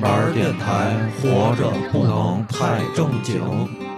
[0.00, 3.89] 玩儿电台，活着不能太正经。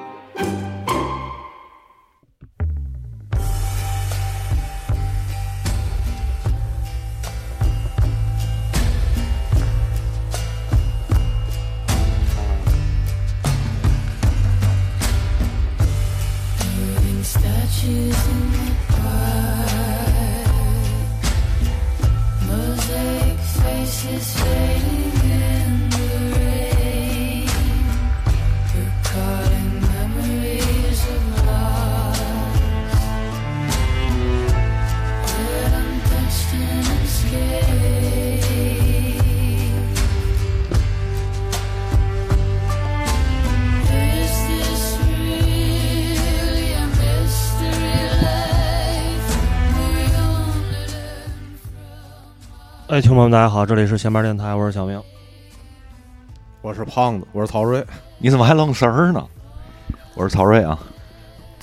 [53.23, 55.01] 朋友们，大家好，这里是闲班电台，我是小明。
[56.61, 57.81] 我是胖子，我是曹睿。
[58.19, 59.25] 你怎么还愣神儿呢？
[60.17, 60.77] 我是曹睿啊。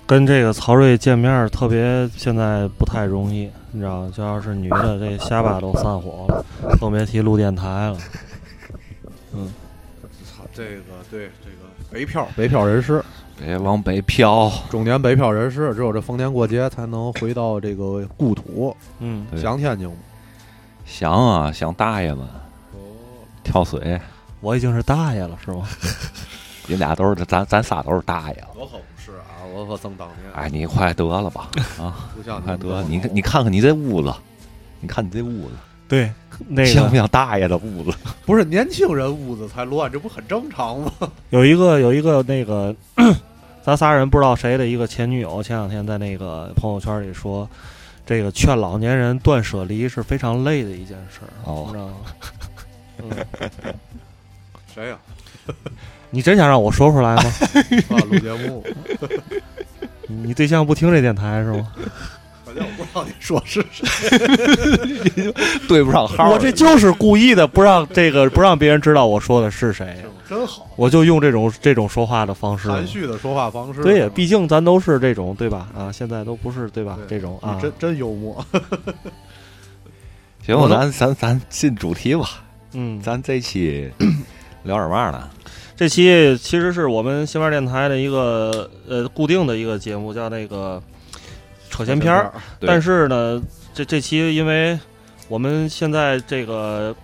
[0.07, 4.13] 跟这个曹睿见面特别现在不太容易，你知道吗？
[4.15, 6.45] 就要是女的，这下巴都散伙了，
[6.80, 7.97] 更别提录电台了。
[9.33, 9.52] 嗯，
[10.23, 13.03] 操，这个对这个北漂北漂人士，
[13.37, 18.73] 别往北漂，中年北漂人士，只有这逢年过节才能回到这个故土。
[18.99, 19.95] 嗯，想天津吗？
[20.89, 22.27] 想啊想大爷们
[23.43, 23.99] 跳水，
[24.41, 25.65] 我已经是大爷了，是吗？
[26.67, 28.47] 你俩都是咱咱仨都是大爷了。
[28.55, 31.49] 我可不是啊，我可曾当年哎，你快得了吧
[31.80, 32.09] 啊！
[32.17, 34.14] 不像快得了，你看你看看你这屋子，
[34.81, 35.52] 你看你这屋子
[35.87, 36.11] 对，
[36.47, 37.97] 那个像不像大爷的屋子？
[38.25, 40.91] 不是年轻人屋子才乱，这不很正常吗？
[41.30, 42.75] 有一个有一个那个，
[43.64, 47.49] 咱仨人不知道谁的一个前女友，前两天在那个朋友圈里说，
[48.09, 51.93] 这个劝老年人断舍离是非常累的一件事儿，哦你知道吗？
[53.67, 53.75] 嗯，
[54.73, 54.97] 谁呀？
[56.09, 57.21] 你真想让我说出来吗？
[57.93, 58.65] 啊，录节目，
[60.08, 61.67] 你对象不听这电台是吗？
[62.43, 63.86] 反正我不知道你说是谁。
[65.67, 66.31] 对不上号。
[66.31, 72.69] 我这就是故意的，不让这个不让别人知道我说的是谁，真好，我就用这种这种说话的方式。
[72.69, 73.81] 含蓄的说话方式。
[73.81, 75.67] 对，毕竟咱都是这种，对吧？
[75.75, 76.99] 啊，现在都不是对吧？
[77.07, 78.45] 对这种啊，真真幽默。
[80.45, 82.43] 行，咱咱咱进主题吧。
[82.73, 83.89] 嗯，咱这期
[84.63, 85.27] 聊点嘛呢？
[85.75, 90.79] 这期其实是我们新闻电台的一个呃固定的一个节目，叫那个
[91.69, 92.31] 扯闲篇儿。
[92.59, 93.41] 但是呢，
[93.73, 94.77] 这这期因为
[95.27, 96.95] 我们现在这个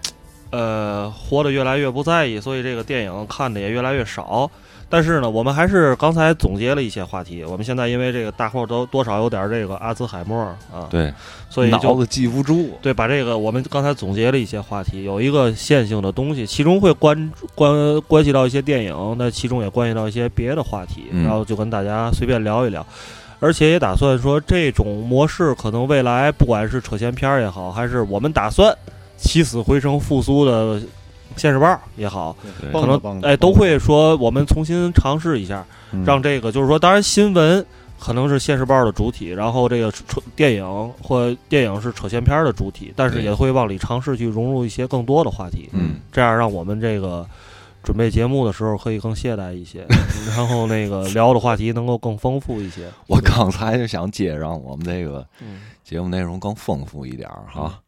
[0.56, 4.50] 呃活得越来越不在意，所以这个电影看的也越来越少。
[4.88, 7.44] 但是呢，我们还是刚才总结了一些话题。
[7.44, 10.40] 我们现在因为这个大伙儿都多少有点这个阿兹海默
[10.72, 11.12] 啊，对，
[11.50, 12.70] 所以脑子记不住。
[12.84, 22.86] 对，把这个我们刚才总结了一些话题，有一个线性的东西，其中会关关关系到一些电影，那其中也关系到一些别的话题，嗯然后就跟大家随便聊一聊，
[23.40, 28.74] 而且也打算说这种模式可能未来不管是扯闲篇儿也好，还是我们打算
[29.18, 30.82] 起死回生复苏的
[31.36, 32.36] 现实报也好，
[32.72, 37.66] 可能哎都会说我们重新尝试一下，嗯让这个就是说，当然新闻
[38.00, 47.26] 可能是现实报的主体，然后这个扯电影或电影是扯闲篇儿的主体，但是也会往里尝试去融入一些更多的话题，嗯，这样让我们这个
[47.84, 49.86] 准备节目的时候可以更懈怠一些，
[50.36, 52.90] 然后那个聊的话题能够更丰富一些。
[53.08, 57.80] 我刚才就想接让我们这个嗯节目内容更丰富一点儿哈。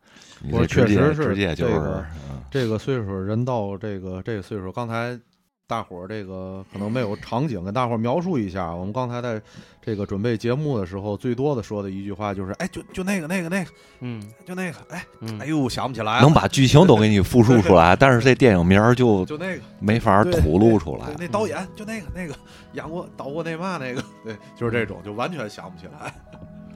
[0.42, 5.20] 你我确实是直接就是这个嗯这个岁数，人到这个这个岁数，刚才
[5.68, 8.74] 大伙儿这个可能没有场景，跟大伙儿描述一下。
[8.74, 9.42] 我们刚才在
[9.82, 21.08] 这个准备节目的时候，最多的说的一句话就是：“哎，就就那个那个那个，嗯就那个，哎，嗯哎呦，想不起来了，能把剧情都给你复述出来，但是这电影名儿就就那个没法吐露出来。
[21.20, 22.34] 那导演就那个那个
[22.72, 26.14] 演过导过那嘛那个，对，就是这种，就完全想不起来。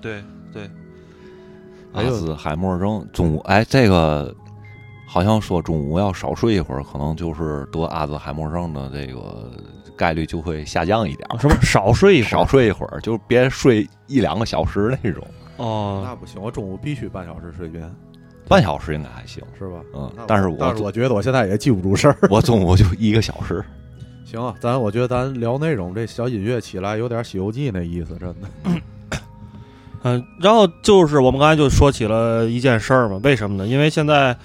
[0.01, 0.21] 对
[0.51, 0.69] 对，
[1.93, 4.33] 阿兹海默症，中午哎，这个
[5.07, 9.51] 好像说中午要少睡一会儿，可能就是得阿兹海默症的这个
[9.95, 11.37] 概率就会下降一点儿。
[11.37, 15.25] 什么少睡一会少睡一会儿，就别睡一两个小时那种。
[15.57, 17.93] 哦，那不行，我中午必须半小时睡眠。
[18.47, 19.43] 半小时应该还行。
[19.57, 19.81] 是吧？
[19.93, 22.17] 嗯，但是我但是我觉得我现在也记不住事儿。
[22.29, 23.63] 我中午就一个小时。
[24.25, 28.47] 行啊，咱我觉得咱聊内容，这小音乐起来有点《西游记》那意思，真的。
[30.03, 33.67] 嗯，然后就是我们刚才就说起了一件事儿嘛，为什么呢？
[33.67, 34.35] 因为现在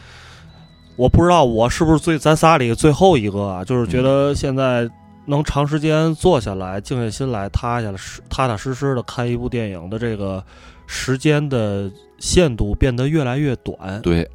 [0.97, 4.88] 我不知道我是不是最咱仨里最后一个啊，就是觉得现在
[5.25, 7.99] 能长时间坐下来、静下心来、踏下来、
[8.29, 10.44] 踏踏实实的看一部电影的这个
[10.87, 14.00] 时间的限度变得越来越短。
[14.03, 14.29] 对，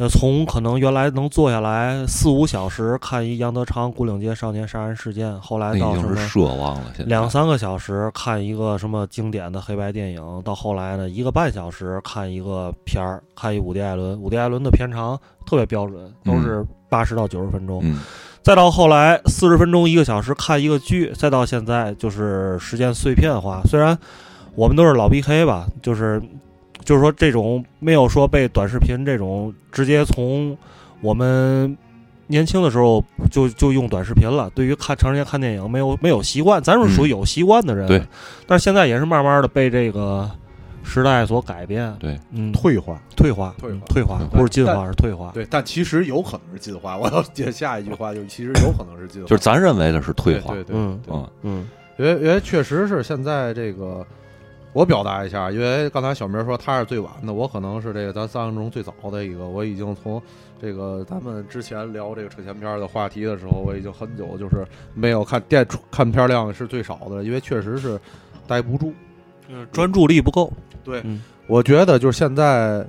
[0.00, 6.84] 呃，从可能原来能坐下来四五小时看一杨德昌《古岭街少年杀人事件》，后来到什么奢望了。
[7.00, 14.18] 两三个小时看一个什么经典的黑白电影，到后来呢，一个半小时看一个片儿，看一伍迪·艾伦。
[14.18, 17.82] 伍迪·艾伦的片长特别标准，都是八十到九十分钟。
[17.84, 18.00] 嗯，
[18.40, 23.60] 再到后来四十分钟一个小时看一个剧，再到现在就是时间碎片化。
[23.66, 23.98] 虽然
[24.54, 26.22] 我们都是老 BK 吧，就是
[26.84, 30.56] 就是说这种没有说被短视频这种直接从
[31.00, 31.76] 我们
[32.26, 34.50] 年轻的时候就就用短视频了。
[34.54, 37.86] 对于看长时间看电影没有没有习惯，咱是属于有习惯的人。
[37.86, 38.02] 对，
[38.46, 40.30] 但是现在也是慢慢的被这个
[40.84, 41.92] 时代所改变。
[41.98, 45.30] 对，嗯，退化，退化，退化嗯退化不是进化但是退化。
[45.34, 46.96] 对，但其实有可能是进化。
[46.98, 50.54] 我要接下一句话，就其实有可能是进化，就是咱认为的是退化。
[50.54, 51.68] 对对对嗯对嗯嗯
[51.98, 54.06] 因为因为确实是现在这个，
[54.72, 60.22] 我表达一下，因为刚才小明说他是最晚的，我可能是这个咱三个中最早的一个，我已经从
[60.62, 64.64] 这个咱们之前聊这个扯前片的话题的时候，我已经很久就是
[64.94, 68.00] 没有看电看片量是最少的，因为确实是
[68.46, 68.92] 待不住。
[69.48, 70.52] 嗯，专注力不够。
[70.84, 72.86] 对，嗯我觉得就是现在，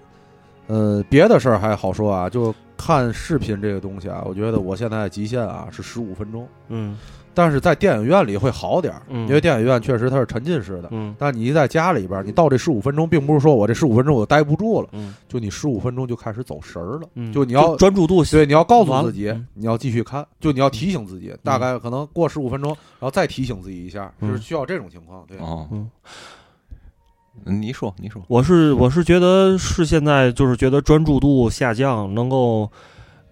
[0.67, 6.47] 呃，别的事儿还好说啊，就看视频这个东西啊，我觉得我现在极限啊是十五分钟。
[6.67, 6.95] 嗯
[7.33, 9.27] 但是在电影院里会好点儿，嗯。
[9.27, 10.89] 因为电影院确实它是沉浸式的。
[10.91, 11.15] 嗯。
[11.17, 15.15] 但你一在家里边儿，你到这十五分钟，并不是说我这十五分钟我待不住了，嗯。
[15.27, 17.07] 就你十五分钟就开始走神儿了。
[17.15, 25.23] 嗯，就你要专注度对，你要告诉自己嗯，你要继续看，就你要提醒自己，大概可能过十五分钟，然后再提醒自己一下，就是需要这种情况。
[25.27, 25.89] 对，嗯
[27.45, 32.69] 你说，你说，我是我是觉得是现在就是觉得专注度下降，能够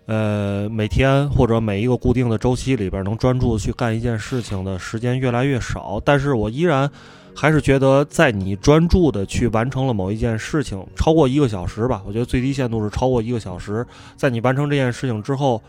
[0.09, 6.89] 呃每天或者每一个固定的周期里边能专注的去干一件事情的时间越来越少，但是我依然
[7.35, 13.85] 还是觉得在你专注的去完成了某一件事情超过一个小时吧，我觉得最低限度是超过一个小时，
[14.15, 15.61] 在你完成这件事情之后，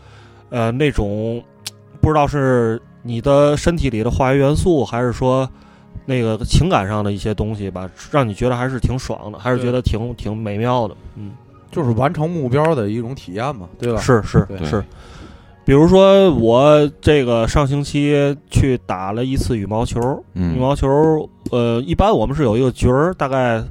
[0.49, 1.43] 呃那种
[2.01, 5.47] 不知道是你的身体里的化学元素，还是说。
[6.03, 10.95] 那个情感上的一些东西吧，让你觉得还是挺爽的，还是觉得挺挺美妙的。
[11.15, 11.31] 嗯，
[11.71, 13.99] 就是完成目标的一种体验嘛，对吧？
[13.99, 14.83] 是是是。
[15.63, 20.01] 比如说我这个上星期去打了一次羽毛球，
[20.33, 23.63] 嗯羽毛球呃，一般我们是有一个局儿，大概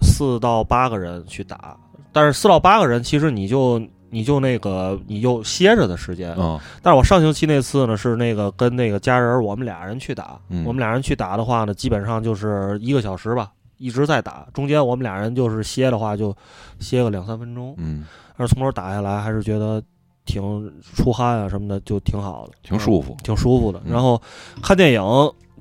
[0.00, 1.76] 四到八个人去打，
[2.12, 3.80] 但是四到八个人其实你就
[4.10, 13.52] 你就那个你就歇着的时间，嗯但是我上星期那次呢，是那个跟那个家人我们俩人去打，嗯我们俩人去打的话呢，基本上就是一个小时吧，
[13.82, 14.46] 一直在打。
[14.54, 16.34] 中间我们俩人就是歇的话，就
[16.78, 17.74] 歇个两三分钟。
[17.78, 18.04] 嗯，
[18.38, 19.82] 但是从头打下来，还是觉得
[20.24, 23.16] 挺出汗啊什么的，就挺好的，挺舒服。
[23.24, 23.80] 挺舒服的。
[23.84, 24.20] 嗯然后
[24.62, 25.02] 看电影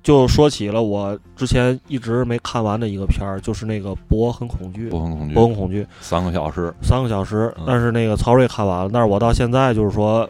[0.04, 4.88] 就说起了我之前一直没看完的一个片儿，就是那个《博很恐惧》。
[4.92, 10.30] 博很恐惧博很恐惧三个小时，三个小时嗯，但是那个曹睿看完了，但是我到现在就是说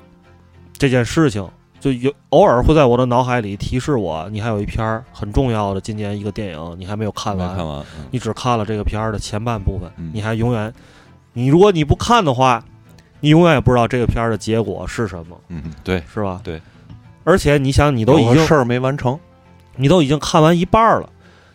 [0.77, 1.47] 这件事情，
[1.81, 7.79] 就有偶尔会在我的脑海里提示我，你还有一篇儿很重要的今年一个电影你还没有看完，看完。
[7.97, 10.71] 嗯你只看了这个片儿的前半部分，嗯你还永远，
[11.33, 12.63] 你如果你不看的话，
[13.19, 16.39] 你永远也不知道这个片儿的结果是什么，嗯，对，是吧？
[16.43, 16.61] 对。
[17.23, 19.19] 而且你想，你都已经事儿没完成。
[19.75, 21.09] 你都已经看完一半儿了，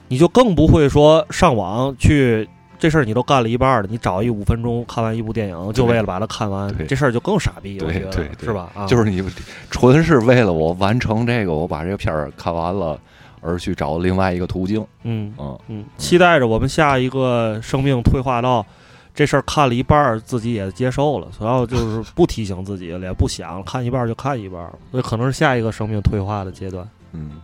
[0.09, 8.71] 你就更不会说上网去这事儿你都干了一半儿了，你找一五分钟看完一部电影，就为了把它看完，这事儿就更傻逼，对我觉得对对是吧？
[8.75, 9.23] 啊，就是你
[9.71, 12.99] 纯是为了我完成这个，我把这个片儿看完了，
[13.40, 14.85] 而去找另外一个途径。
[15.04, 18.64] 嗯嗯，嗯，期待着我们下一个生命退化到
[19.14, 26.87] 这事儿看了一半儿，自己也接受了，然后就是不提醒自己了，也不想看一半儿就看一半儿，所以可能是下一个生命退化的阶段。
[27.12, 27.40] 嗯，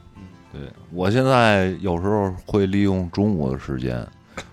[0.52, 0.60] 对
[0.92, 4.06] 我现在有时候会利用中午的时间，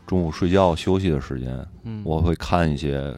[0.09, 3.15] 中午睡觉休息的时间，嗯，我会看一些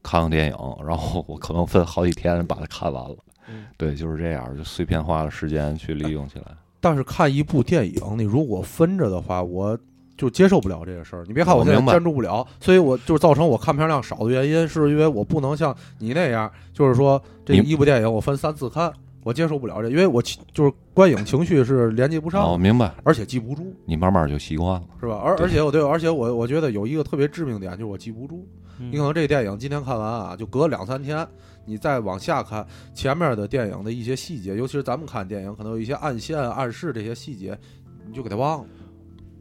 [0.00, 0.56] 看看电影，
[0.86, 3.16] 然后我可能分好几天把它看完了。
[3.48, 6.44] 嗯对，就是这样，就碎片化的时间去利用起来。
[6.80, 9.76] 但是看一部电影，你如果分着的话，我
[10.16, 11.24] 就接受不了这个事儿。
[11.26, 18.92] 你别看我现在我明白专注不了，所以我就造成我看片量少的原因，是因为我不能像你那样，就是说这一部电影我分三次看，
[19.22, 24.82] 我接受不了这，因为我情就是观影情绪是连接不上的，哦，明白，而且记不住，你慢慢就习惯了。
[25.00, 25.20] 是吧？
[25.22, 28.46] 而而且我对，而且我我觉得有一个特别致命点，就是我记不住。
[28.78, 31.26] 嗯你可能这电影今天看完啊，就隔两三天，
[31.66, 37.54] 你再往下看前面的电影的一些细节，尤其是咱们看电影，可能有一些暗线、暗示这些细节，
[38.06, 38.66] 你就给它忘了。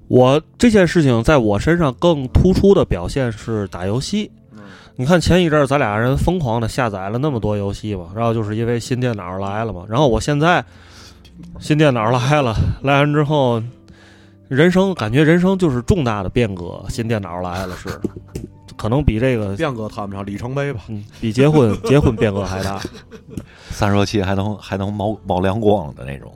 [0.10, 4.30] 我这件事情在我身上更突出的表现是打游戏。
[5.00, 10.62] 嗯你看前一阵儿咱俩人疯狂的下载了那么多游戏嘛，然后就是因为新电脑来了嘛，然后我现在
[11.58, 12.54] 新电脑来了，
[12.84, 13.64] 来完之后，
[14.50, 17.88] 人生感觉人生就是重大的变革，新电脑来了是，
[18.76, 20.82] 可能比这个变革谈不上里程碑吧。
[20.90, 22.78] 嗯比结婚结婚变革还大。
[23.72, 26.30] 散热器还能还能冒冒亮光的那种。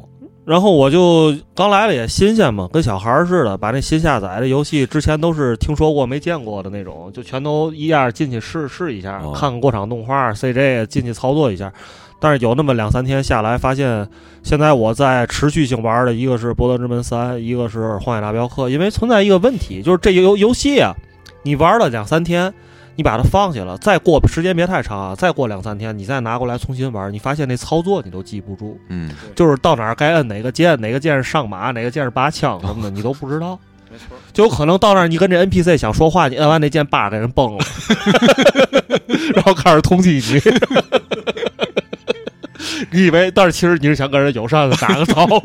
[0.46, 11.72] 然后我就刚来了也新鲜嘛，跟小孩儿似的，把那新下载的游戏之前都是听说过没见过的那种，就全都一样进去试试一下，哦看看过场动画 CJ 进去操作一下。
[12.20, 14.08] 但是有那么两三天下来，发现
[14.44, 20.94] 现在我在持续性玩的一个是《博德之门三》，一个是《荒野大镖客》，因为存在一个问题，就是这游游戏啊，
[21.44, 22.54] 你玩了两三天。
[22.96, 28.78] 你把它放下了，再过时间别太长啊，再过两三天，你再拿过来重新玩，你发现那操作你都记不住。
[28.90, 33.58] 嗯，就是到哪儿该摁哪个键，哪个键是上马，哪个键是拔枪什么的，你都不知道。
[33.92, 37.66] 没错，就有可能到那儿，你跟这 NPC 想说话，你摁完那键，叭给人崩了，
[39.36, 40.42] 然后开始通缉你。
[42.92, 45.40] 你以为，但是其实你是想跟人友善的打个招呼。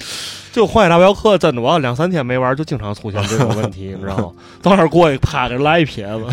[0.52, 4.32] 就《荒野大镖客》真的，我要两三天没玩，就经常出现这种问题，你知道吗？
[4.60, 6.24] 到那儿过去，啪给人来一撇子。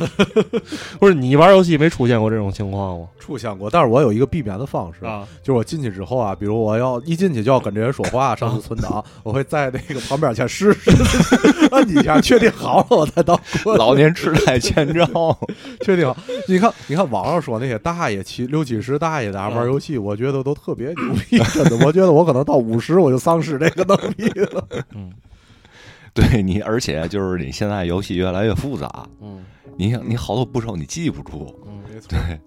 [0.00, 3.06] 我 不是你玩游戏没出现过这种情况吗？
[3.18, 10.90] 出现过，但是我有一个避免的方式，啊，就是我进去之后啊，比如我要一进去就要跟这人说话， 上次存档，我会在那个旁边先试试，
[11.70, 13.40] 按几下，确定好了我再到。
[13.76, 15.38] 老年痴呆前兆。
[15.84, 16.16] 确定好。
[16.48, 21.86] 你看，你看网上说那些大爷七六七十大爷在那玩游戏，我觉得都特别牛逼，真的。
[21.86, 24.66] 我觉得我可能到五十我就丧失这个能力了。
[24.94, 25.12] 嗯
[26.12, 29.44] 对你，而且就是你现在游戏越来越复杂，嗯
[29.80, 31.54] 你想你好多步骤你记不住。
[31.66, 32.38] 嗯，没错，对，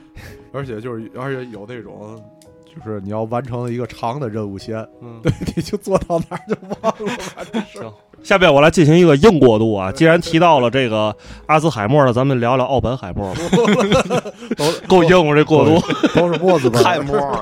[0.54, 2.18] 而且就是而且有那种。
[2.64, 7.64] 就是你要完成一个长的任务先，嗯 对，你就做到哪儿就忘了。
[7.72, 7.92] 行，
[8.22, 9.90] 下边我来进行一个硬过渡啊。
[9.90, 11.14] 既然提到了这个
[11.46, 13.40] 阿兹海默了，咱们聊聊奥本海默吧。
[14.56, 15.34] 都够硬我？
[15.34, 15.80] 这过渡？
[16.14, 17.40] 都是墨子味儿，太墨了，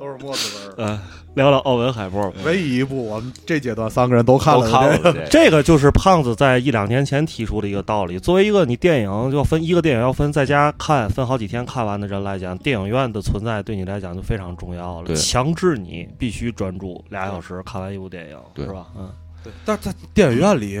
[0.00, 0.74] 都是墨子味儿。
[0.78, 0.98] 嗯，
[1.34, 2.32] 聊聊奥本海默。
[2.44, 8.18] 唯一一部我们这阶段三个人都看都了的这个，看了这这个就是胖子在一两年前提出的一个道理。
[8.18, 18.86] 作为一个你电影要分一个电影要分在家看分好几天看完的人来讲，电影院的存在对你来讲就非常重要了，强制你必须专注俩小时看完一部电影，是吧？
[18.96, 19.10] 嗯，
[19.42, 20.78] 对但是在电影院里，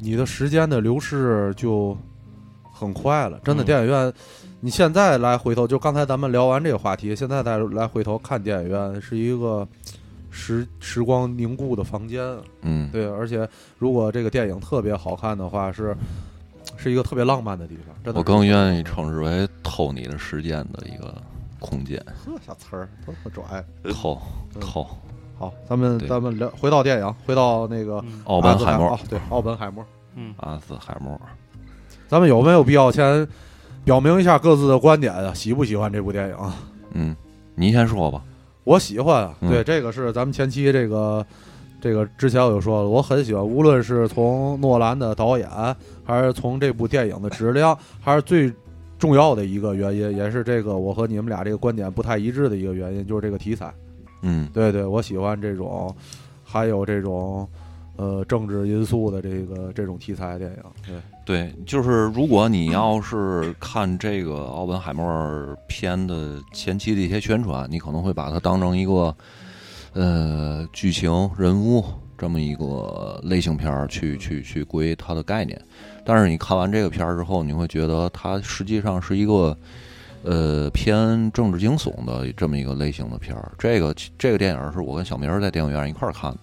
[0.00, 1.96] 你的时间的流逝就
[2.72, 3.38] 很快了。
[3.44, 4.12] 真的，嗯电影院，
[4.64, 9.68] 你现在来回头，就刚才咱们聊完这个话题，现在再来回头看电影院，是一个
[10.30, 12.34] 时时光凝固的房间。
[12.62, 13.46] 嗯，对，而且
[13.78, 15.94] 如果这个电影特别好看的话，是
[16.78, 17.94] 是一个特别浪漫的地方。
[18.02, 21.14] 真的，我更愿意称之为偷你的时间的一个
[21.60, 23.62] 空间，呵小词儿都特拽。
[23.92, 24.18] 偷
[24.54, 24.86] 嗯偷。
[25.38, 29.84] 好，咱们咱们聊回到电影，回到那个嗯奥本海默哦，对，奥本海默。
[30.14, 31.20] 嗯阿斯海默，
[32.08, 33.28] 咱们有没有必要先
[33.84, 35.32] 表明一下各自的观点啊？
[35.34, 36.56] 喜不喜欢这部电影啊？
[36.92, 37.14] 嗯，
[37.54, 38.22] 您先说吧。
[38.64, 41.24] 我喜欢啊，嗯对，这个是咱们前期这个
[41.82, 45.48] 这个之前我就说了，我很喜欢，无论是从诺兰的导演，
[46.02, 48.50] 还是从这部电影的质量，还是最
[48.98, 53.70] 重要的一个原因，也是这个我和你们俩这个观点不太一致的一个原因，就是这个题材。
[54.22, 55.94] 嗯对对，我喜欢这种，
[56.42, 57.46] 还有这种
[57.96, 60.62] 呃政治因素的这个这种题材电影。
[60.86, 69.14] 对，对，就是如果你要是看这个奥本海默片的前期的一些宣传，你可能会把它当成一个
[69.92, 71.84] 呃剧情人物
[72.16, 75.60] 这么一个类型片儿去去去归它的概念。
[76.04, 79.56] 但是你看完这个片儿之后，你会觉得它实际上是一个
[80.22, 83.52] 呃偏政治惊悚的这么一个类型的片儿。
[83.58, 86.38] 这个这个电影是我跟小明在电影院一块儿看的，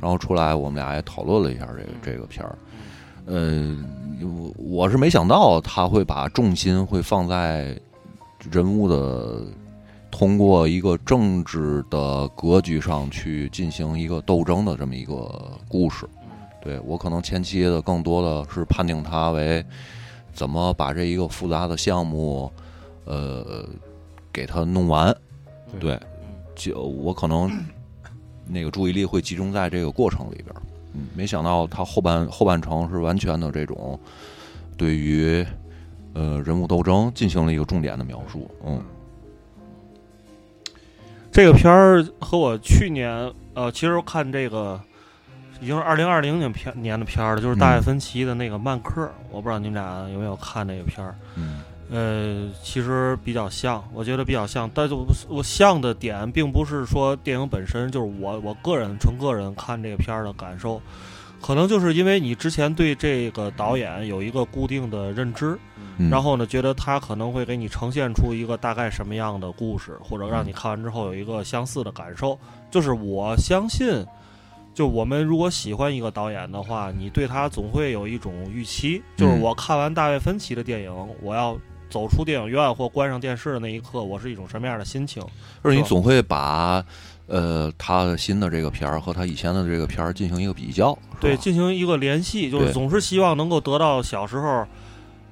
[0.00, 2.56] 然后出来我们俩也讨论了一下这个这个片儿。
[3.26, 3.84] 嗯，
[4.22, 7.78] 我我是没想到他会把重心会放在
[8.50, 9.44] 人物的
[10.10, 16.08] 通过一个政治的格局上去进行一个斗争的这么一个故事。
[16.62, 19.64] 对我可能前期的更多的是判定他为
[20.32, 22.50] 怎么把这一个复杂的项目，
[23.04, 23.64] 呃，
[24.32, 25.14] 给他弄完。
[25.78, 25.98] 对，
[26.54, 27.50] 就我可能
[28.48, 30.62] 那个注意力会集中在这个过程里边儿。
[30.94, 33.98] 嗯，没想到他后半后半程是完全的这种
[34.76, 35.46] 对于
[36.14, 38.50] 呃人物斗争进行了一个重点的描述。
[38.64, 38.82] 嗯
[41.30, 44.80] 这个片儿和我去年呃，其实看这个
[45.60, 51.14] 已经是二零二零年片年的片儿了，就是大卫嗯芬奇的那个《曼克》我不知道你们俩有没有看这个片儿。
[51.36, 51.60] 嗯
[51.90, 60.80] 呃，其实比较像，我觉得比较像，但是我我像的点并不是说电影本身，就是我我个人纯个人看这个片儿的感受，
[61.40, 65.58] 可能就是因为你之前对这个导演有一个固定的认知，
[65.96, 72.38] 嗯，然后呢，觉得他可能会给你呈现出一个大概什么样的故事，或者让你看完之后有一个相似的感受。
[72.70, 74.04] 就是我相信，
[74.74, 79.02] 就我们如果喜欢一个导演的话，你对他总会有一种预期。
[79.16, 81.58] 就是嗯我看完大卫芬奇的电影，我要
[81.90, 85.22] 走出电影院或关上电视的那一刻，我是一种什么样的心情？
[85.62, 86.84] 就是你总会把
[87.26, 94.66] 呃他的新的这个片儿和他以前的这个片儿进行一个比较，对，进行一个联系，就是总是希望能够得到小时候。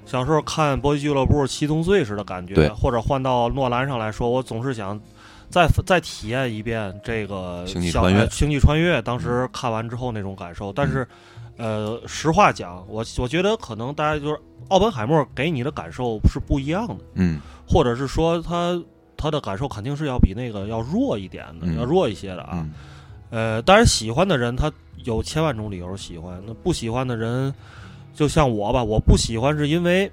[0.08, 4.96] 小时候看《搏击俱乐部》七宗罪时的感觉，或者换到诺兰上来说，我总是想
[5.50, 10.72] 再再体验一遍这个星际穿越呃星际穿越》当时看完之后那种感受。
[10.72, 11.04] 但是，
[11.56, 17.40] 呃，实话讲，我我觉得可能大家就是奥本海默给你的感受是不一样的，嗯。
[17.66, 18.80] 或者是说他
[19.16, 21.76] 他的感受肯定是要比那个要弱一点的，嗯。
[21.78, 22.50] 要弱一些的啊。
[22.62, 22.72] 嗯。
[23.30, 24.70] 呃，当然喜欢的人他
[25.04, 27.52] 有千万种理由喜欢，那不喜欢的人，
[28.14, 30.10] 就像我吧，我不喜欢是因为，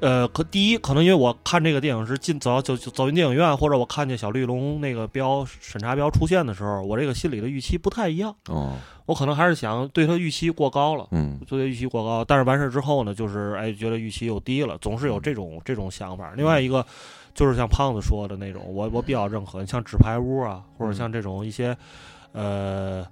[0.00, 8.72] 呃，可第一可能因为我看这个电影是进走到就就走进电影院，或者我看见小绿龙那个标审查标出现的时候，我这个心里的预期不太一样，哦
[9.06, 11.08] 我可能还是想对他预期过高了。
[11.10, 11.38] 嗯。
[11.46, 16.32] 对他预期过高，但是完事之后呢，就是哎，觉得预期又低了，总是有这种这种想法。
[16.36, 16.84] 另外一个
[17.34, 21.76] 就是像胖子说的那种，我我比较认可，像纸牌屋啊，或者像这种一些
[22.32, 23.04] 呃，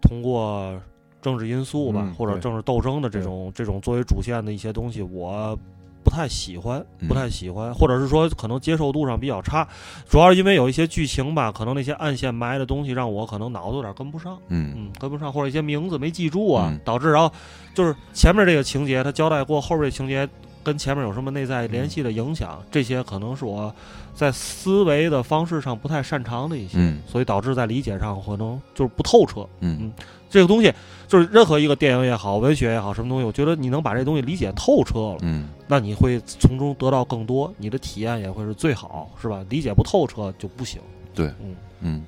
[0.00, 0.80] 通过
[1.22, 5.58] 政治因素吧，嗯或者政治斗争的这种这种作为主线的一些东西，我
[6.04, 9.66] 不太喜欢，嗯不太喜欢，或者是说可能接受度上比较差，
[10.08, 14.38] 主要是因为有一些剧情吧，可能那些暗线埋的东西让我可能脑子有点跟不上。
[14.48, 17.32] 嗯嗯，跟不上，或者一些名字没记住啊，嗯导致然后
[17.72, 20.28] 就是前面这个情节他交代过，后边这情节
[20.64, 23.72] 跟前面有什么内在联系的影响，这些可能是我
[24.14, 29.46] 在思维的方式上不太擅长的一些，嗯所以导致在理解上可能就是不透彻。
[29.60, 29.92] 嗯嗯
[30.30, 30.72] 这个东西
[31.06, 39.44] 就是任何一个电影也好，文学也好，什么东西，我觉得你能把这东西理解透彻了，嗯那你会从中得到更多，你的体验也会是最好，是吧？
[39.48, 40.80] 理解不透彻就不行。
[41.14, 42.04] 对，嗯嗯，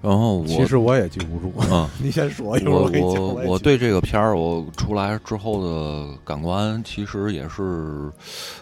[0.00, 1.88] 然后我其实我也记不住，嗯。
[2.00, 3.22] 你先说，一会儿我给你讲。
[3.22, 8.10] 我我对这个片儿，我出来之后的感官其实也是，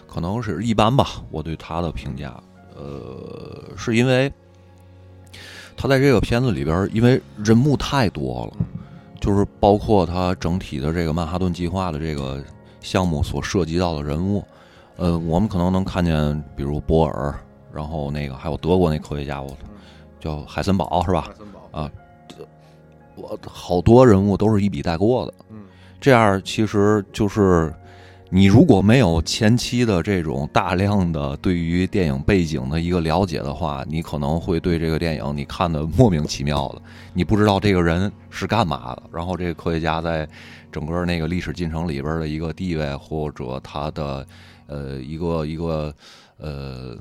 [0.07, 1.21] 可能是一般吧。
[1.29, 2.33] 我对他的评价，
[2.75, 4.31] 呃，是因为
[5.75, 8.65] 他在这个片子里边儿，因为人物太多了，
[9.21, 12.43] 就是包括他整体的这个曼哈顿计划的这个
[12.81, 14.43] 项目所涉及到的人物，
[14.95, 17.35] 呃，我们可能能看见，比如波尔，
[17.71, 19.55] 然后那个还有德国那科学家，我
[20.19, 21.21] 叫海森堡是吧？
[21.21, 21.91] 海森堡啊
[23.15, 25.63] 我好多人物都是一笔带过的，嗯，
[25.99, 27.73] 这样其实就是
[28.29, 36.81] 你如果没有前期的这种大量的对于电影背景的一个了解的话，你可能会对这个电影你看的莫名其妙的，
[37.13, 40.27] 你不知道这个人是干嘛的，然后这个科学家在
[40.71, 44.27] 整个那个历史进程里边的一个地位或者他的
[44.67, 45.91] 呃一个一个
[46.37, 46.95] 呃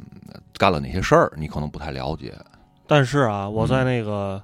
[0.57, 2.33] 干了哪些事儿，你可能不太了解。
[2.87, 4.41] 但是啊，我在那个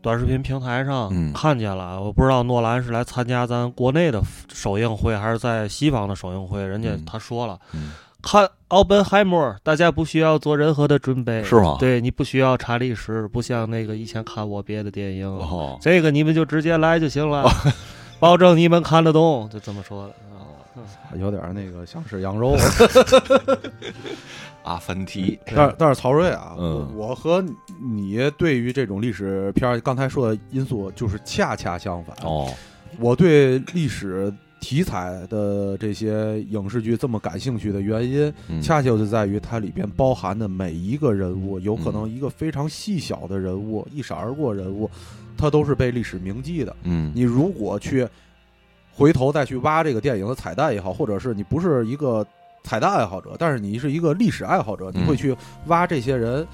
[0.00, 1.32] 短视频平台上嗯。
[1.32, 6.64] 看见了，我不知道诺兰是来参加咱国内的首映会，还是在西方的首映会。
[6.64, 7.04] 人家嗯。
[7.04, 7.92] 他说了，嗯。
[8.22, 11.76] 看奥本海默，大家不需要做任何的准备，是吗？
[11.78, 17.46] 对你不需要查历史，不像那个以前看我别的电影，哦，这个你们就直接来就行了，
[18.18, 20.10] 保证你们看得懂，就这么说的。
[20.10, 20.14] 啊
[21.16, 22.56] 有点那个像是羊肉。
[24.64, 27.44] 阿凡提，但是但是曹睿啊，嗯我我和
[27.80, 32.16] 你对于这种历史片儿刚才说的因素就是恰恰相反。
[32.22, 32.52] 哦，
[32.98, 44.90] 我对历史题材的这些影视剧这么感兴趣的原因，嗯恰恰就在于它里边包含的每一个人物，有可能一个非常细小的人物，一闪而过人物，
[45.36, 46.74] 它都是被历史铭记的。
[46.84, 48.08] 嗯你如果去
[48.90, 52.26] 回头再去挖这个电影的彩蛋也好，或者是你不是一个
[52.64, 56.44] 彩蛋爱好者，但是你是一个历史爱好者，你嗯会去挖这些人，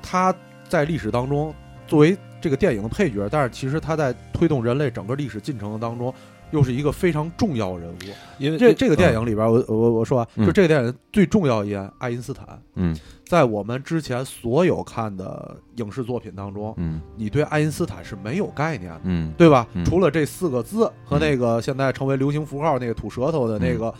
[0.00, 0.32] 他
[0.68, 1.52] 在历史当中
[1.88, 6.14] 作为这个电影的配角，但是其实他在推动人类整个历史进程当中。
[6.50, 7.96] 又是一个非常重要人物。
[8.38, 19.00] 因为这这个电影里边，我我我说啊，嗯就这个电影最重要一点，爱因斯坦，嗯在我们之前所有看的影视作品当中，嗯你对爱因斯坦是没有概念的。
[19.04, 19.68] 嗯对吧？
[19.74, 23.92] 嗯除了这四个字和那个现在成为流行符号那个吐舌头的那个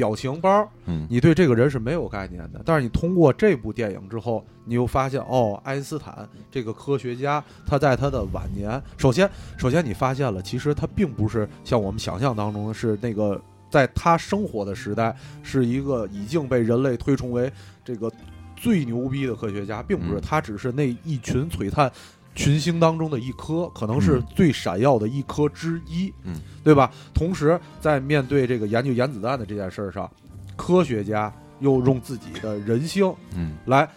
[0.00, 2.62] 表情包，嗯你对这个人是没有概念的。
[2.64, 13.40] 但是你通过这部电影之后，你又发现哦，爱因斯坦这个科学家，他在他的晚年，首先首先你发现了，其实他并不是像我们想象当中的是那个。
[13.70, 17.48] 在他生活的时代，是一个已经被人类推崇为
[17.84, 18.10] 这个
[18.56, 21.88] 最牛逼的科学家，并不是，嗯他只是那一群璀璨
[22.34, 24.24] 群星当中的一颗，可能是嗯。
[24.34, 26.90] 最闪耀的一颗之一，嗯，对吧？
[27.12, 30.10] 同时，在面对这个研究原子弹的这件事儿上，
[30.56, 33.56] 科学家又用自己的人性嗯。
[33.66, 33.88] 来，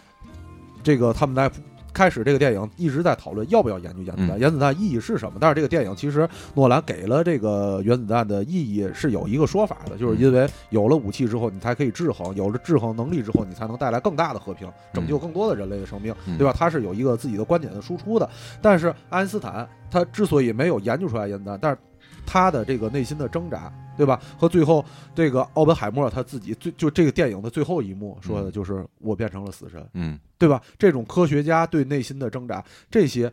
[0.82, 1.50] 这个他们来
[1.94, 5.38] 开始这个电影一直在讨论要不要研究原子弹，嗯原子弹意义是什么？
[5.40, 16.52] 但是这个电影其实诺兰给了这个原子弹的意义是有一个说法的，就是因为有了武器之后，你才可以制衡，有了制衡能力之后，你才能带来更大的和平，拯救更多的人类的生命，嗯对吧？
[16.52, 18.28] 他是有一个自己的观点的输出的。
[18.60, 21.78] 但是爱因斯坦他之所以没有研究出来原子弹，但是
[22.26, 24.20] 他的这个内心的挣扎，对吧？
[24.38, 24.84] 和最后
[25.14, 30.60] 这个奥本海默他自己最就这个电影的最后一幕说的就是我变成了死神，嗯对吧？
[30.78, 33.32] 这种科学家对内心的挣扎，这些，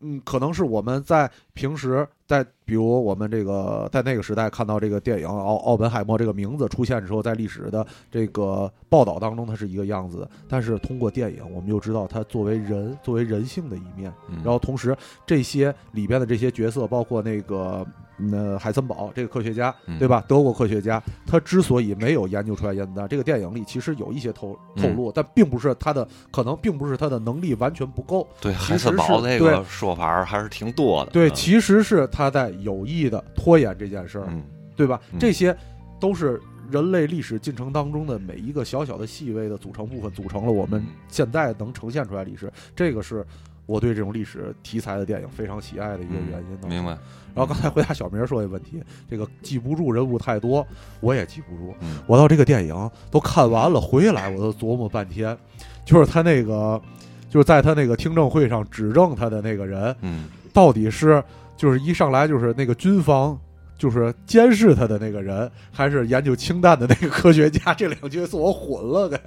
[0.00, 10.28] 嗯，可能是我们在平时在比如我们这个在那个时代看到这个电影奥奥本海默这个名字出现的时候，在历史的这个报道当中，它是一个样子。
[10.48, 14.12] 但是通过电影，我们又知道他作为人，作为人性的一面。
[14.28, 17.84] 嗯，然后同时，这些里边的这些角色，包括那个
[18.32, 20.24] 呃海森堡这个科学家，嗯对吧？
[20.28, 28.28] 德国科学家，他之所以没有研究出来原子弹，这个电影里其实有一些透透露，但并不是他的可能，并不是他的能力完全不够。
[28.40, 31.10] 对其海森堡实是这个说法还是挺多的。
[31.10, 34.42] 对，嗯其实是他在有意的拖延这件事儿，嗯
[34.76, 35.00] 对吧？
[35.12, 35.56] 嗯这些
[36.00, 42.50] 都是人类历史进程当中的每一个小小的细微的组成部分，组成了我们嗯现在能呈现出来历史。
[42.74, 43.24] 这个是
[43.66, 46.60] 我对这种历史题材的电影非常喜爱的一个原因呢。
[46.64, 46.90] 嗯明白。
[47.34, 50.66] 然后刚才回答小明说的问题，这个记不住人物太多，
[51.00, 51.74] 我也记不住。
[51.80, 55.36] 嗯我到这个电影都看完了，回来我都琢磨半天，
[55.84, 56.80] 就是他那个，
[57.28, 61.22] 就是在他那个听证会上指证他的那个人，嗯到底是
[61.56, 63.38] 就是一上来就是那个军方。
[63.76, 67.74] 就是监视他的那个人，还是研究氢弹的那个科学家？
[67.74, 69.18] 这两个角色我混了，给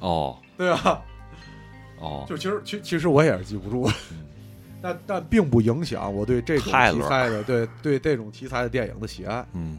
[0.00, 1.00] 哦对吧？
[2.00, 3.88] 哦，就其实其其实我也是记不住，
[4.82, 9.46] 但但并不影响我对这种题材的对对这种题材的电影的喜爱。
[9.52, 9.78] 嗯，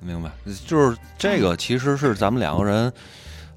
[0.00, 0.30] 明白。
[0.66, 2.92] 就是这个其实是咱们两个人。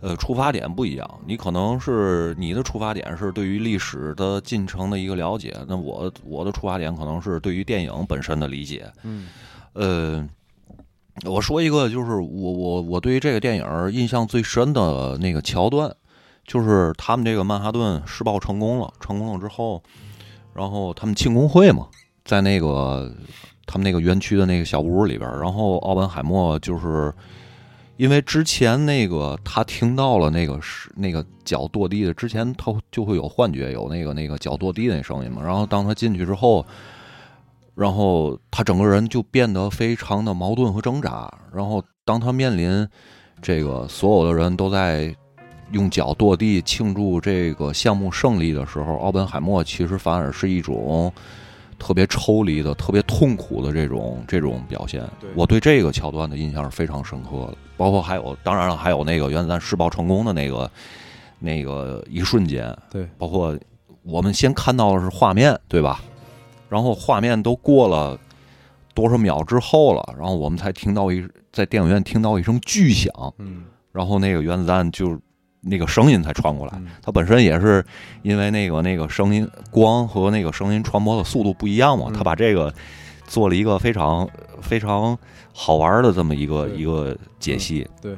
[0.03, 8.91] 呃，出发点不一样，你可能是你的出发点是对于历史的进程的一个了解，那我我的出发点可能是对于电影本身的理解。
[9.03, 9.27] 嗯
[9.73, 10.27] 呃，
[11.23, 15.95] 我说一个，就是我我我对于这个电影印象最深的那个桥段，
[16.45, 19.81] 就是他们这个曼哈顿试爆成功了，成功了之后，
[20.53, 21.87] 然后他们庆功会嘛，
[22.25, 23.11] 在那个
[23.65, 27.13] 他们那个园区的那个小屋里边儿，然后奥本海默就是。
[27.97, 35.39] 因为之前那个他听到了那个是那个脚跺地的，之前他就会有幻觉，有那个那个脚跺地那声音嘛。
[35.43, 36.65] 然后当他进去之后，
[37.75, 41.31] 然后他整个人就变得非常的矛盾和挣扎。
[41.53, 42.87] 然后当他面临
[43.39, 45.15] 这个所有的人都在
[45.71, 51.11] 用脚跺地庆祝这个项目胜利的时候，奥本海默其实反而是一种
[51.79, 55.03] 特别抽离的、特别痛苦的这种这种表现。
[55.19, 55.29] 对。
[55.35, 60.69] 我对这个桥段的印象是非常深刻的，包括还有，当然了，还有那个原子弹试爆成功的那个
[61.39, 63.57] 那个一瞬间，对，包括
[64.03, 66.01] 我们先看到的是画面，对吧？
[66.69, 68.17] 然后画面都过了
[68.93, 73.63] 多少秒之后了，然后我们才听到一在电影院听到一声巨响，嗯。
[73.91, 75.19] 然后那个原子弹就
[75.61, 76.73] 那个声音才传过来。
[76.75, 77.85] 嗯它本身也是
[78.23, 82.73] 因为那个那个声音光和那个声音传播的速度不一样嘛，嗯他把这个
[83.25, 84.27] 做了一个非常
[84.61, 85.17] 非常
[85.53, 87.87] 好玩的这么一个一个解析。
[88.01, 88.17] 对，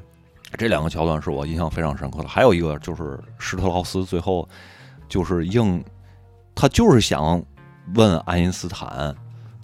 [0.58, 2.28] 这两个桥段是我印象非常深刻的。
[2.28, 4.48] 还有一个就是施特劳斯最后
[5.10, 5.84] 就是硬，
[6.56, 7.44] 他就是想
[7.96, 9.16] 问爱因斯坦。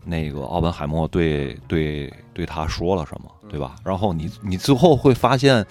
[0.06, 3.76] 那个奥本海默对对对他说了什么，对吧？
[3.84, 5.64] 然后你你最后会发现，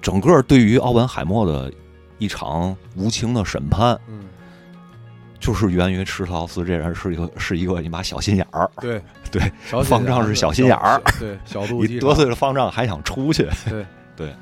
[0.00, 1.72] 整个对于奥本海默的
[2.18, 4.24] 一场无情的审判，嗯，
[5.38, 9.00] 就是源于施特劳斯这人是一个是一个你妈小心眼儿，对。
[9.30, 9.42] 对，
[9.84, 13.84] 方丈是小心眼儿，对，小肚你得罪了方丈还想出去，对。
[14.16, 14.34] 对，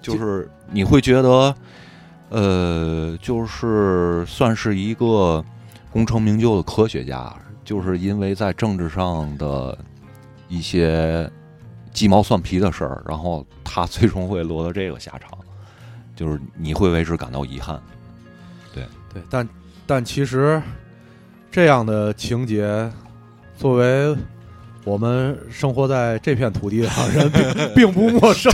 [0.00, 1.54] 就是你会觉得，
[2.30, 5.44] 呃，就是算是一个
[5.90, 7.30] 功成名就的科学家，
[7.66, 9.76] 就是因为在政治上的
[10.48, 11.30] 一些
[11.98, 15.36] 鸡毛蒜皮的事儿，然后他最终会落到这个下场，
[16.14, 17.82] 就是你会为之感到遗憾。
[18.72, 19.48] 对对，但
[19.84, 20.62] 但其实
[21.50, 22.88] 这样的情节，
[23.56, 24.16] 作为
[24.84, 28.52] 我们生活在这片土地上人并并不陌生，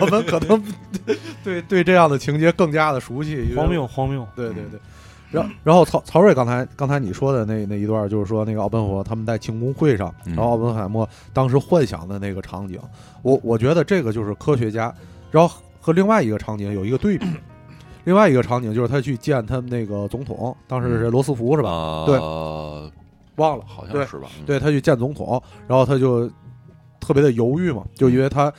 [0.00, 0.64] 我们可能
[1.42, 3.52] 对对这样的情节更加的熟悉。
[3.56, 4.24] 荒谬荒谬。
[4.36, 4.78] 对对对。
[5.34, 12.78] 然然后曹曹睿刚才刚才你说的那那一段，就是说那个奥本海默他们在庆功会上，嗯然后奥本海默当时幻想的那个场景，
[13.22, 14.94] 我我觉得这个就是科学家，
[15.30, 17.26] 然后和另外一个场景有一个对比。
[18.04, 21.70] 另外一个场景就是他去见他们那个总统，当时是罗斯福是吧？
[21.70, 22.92] 啊，对对，
[23.36, 24.28] 忘了，好像是吧？
[24.38, 26.30] 嗯对他去见总统，然后他就
[27.00, 28.52] 特别的犹豫嘛，就因为他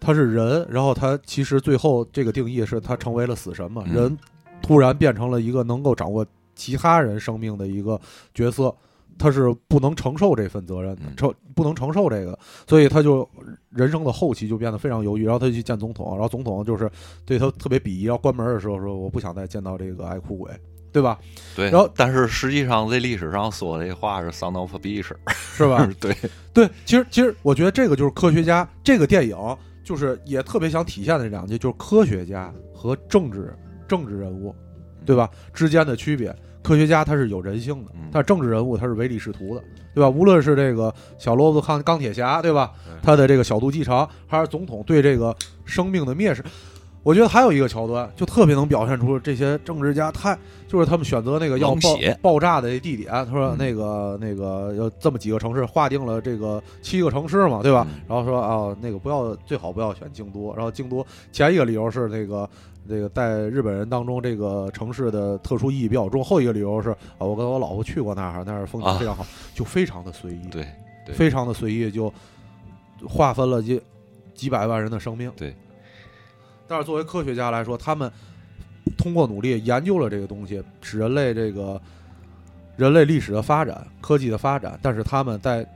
[0.00, 4.18] 他是人，然后他其实最后这个定义是他成为了死神嘛，嗯人
[4.64, 8.00] 突然变成了一个能够掌握其他人生命的一个
[8.32, 8.74] 角色，
[9.18, 13.28] 他是不能承受这份责任承不能承受这个，所以他就
[13.68, 16.90] 人生的后期就变得非常犹豫，然后他就去见总统，然后总统就是
[17.26, 20.50] 对他特别鄙夷，然后关门的时候说我不想再见到这个爱哭鬼，
[20.90, 21.18] 对吧？
[21.54, 25.86] 对，然后但是实际上在历史上说这话是 “son of a bitch”，是吧？
[26.00, 26.16] 对，
[26.54, 29.36] 对，其实其实我觉得这个就是科学家这个电影
[29.84, 33.54] 就是也特别想体现的这两句，就是科学家和政治
[33.86, 34.54] 政治人物，
[35.04, 35.30] 对吧？
[35.52, 36.34] 之间的区别。
[36.62, 39.62] 科学家他是有人性的嗯，但是政治人物他是唯利是图的，
[39.94, 40.08] 对吧？
[40.08, 42.72] 无论是这个小罗伯特钢钢铁侠，对吧？
[43.02, 46.42] 他的这个小肚鸡肠，还是总统对这个生命的蔑视，
[47.02, 50.34] 我觉得还有一个桥段就特别能表现出这些政治家太
[50.66, 57.86] 就是他们选择那个要爆爆炸的地点，他说嗯那个、那个有这么几个城市，划定了这个七个城市嘛，对吧？
[57.90, 62.48] 嗯然后说啊，那个不要最好不要选京都，然后京都前一个理由是那个。
[62.88, 66.22] 这个在日本人当中，这个城市的特殊意义比较重。
[66.22, 70.48] 后一个理由是啊，我跟我老婆去过那儿，那儿风景非常好，就非常的随意。
[70.50, 70.66] 对，
[71.06, 72.12] 对非常的随意，就
[73.08, 73.80] 划分了几
[74.34, 75.32] 几百万人的生命。
[75.36, 75.54] 对，
[76.66, 78.10] 但是作为科学家来说，他们
[78.98, 81.80] 通过努力研究了这个东西，使人类这个
[82.76, 85.66] 人类历史的发展、科技的发展，但是他们在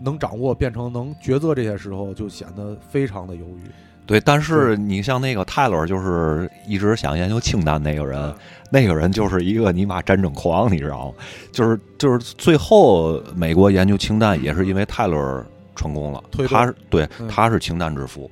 [0.00, 3.70] 能掌握、变成能抉择这些时候，就显得非常的犹豫。
[4.08, 8.34] 对，但是你像那个泰勒，就是一直想研究氢弹那个人，
[8.70, 11.14] 那个人就是一个尼玛战争狂，你知道吗？
[11.52, 15.44] 就是就是最后美国研究氢弹也是因为泰勒
[15.76, 18.30] 成功了推，他是对嗯他是氢弹之父。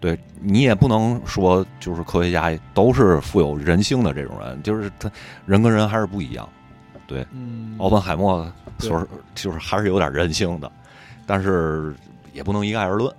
[0.00, 5.10] 对你也不能说就是科学家都是富有人性的这种人，就是他
[5.44, 6.48] 人跟人还是不一样。
[7.32, 10.72] 嗯奥本海默对说就是还是有点人性的，
[11.26, 11.94] 但是
[12.32, 13.14] 也不能一概而论。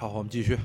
[0.00, 0.56] 好，我们继续。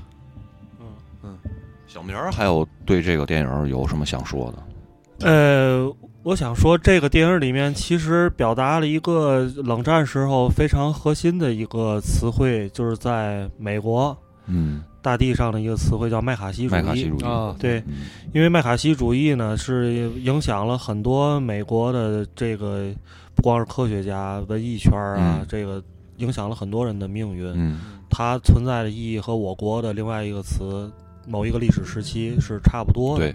[0.80, 0.86] 嗯
[1.22, 1.38] 嗯
[1.86, 5.28] 小明儿还有对这个电影有什么想说的？
[5.28, 16.78] 呃，我想说，这个电影里面其实表达了一个冷战时候非常核心的一个词汇，就是在美国嗯，大地上的一个词汇叫麦卡锡主义。
[16.78, 22.90] 麦卡锡主义啊对，嗯因为麦卡锡主义呢，是影响了很多美国的这个
[23.34, 25.82] 不光是科学家、文艺圈啊，嗯这个
[26.16, 27.76] 影响了很多人的命运。
[28.08, 30.90] 嗯它存在的意义和我国的另外一个词
[31.26, 33.26] 某一个历史时期是差不多的。
[33.26, 33.34] 对，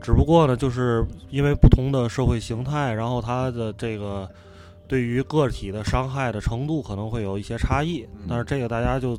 [0.00, 4.28] 只不过呢，就是因为不同的社会形态，然后它的这个
[4.86, 8.06] 对于个体的伤害的程度可能会有一些差异。
[8.14, 9.18] 嗯但是这个大家就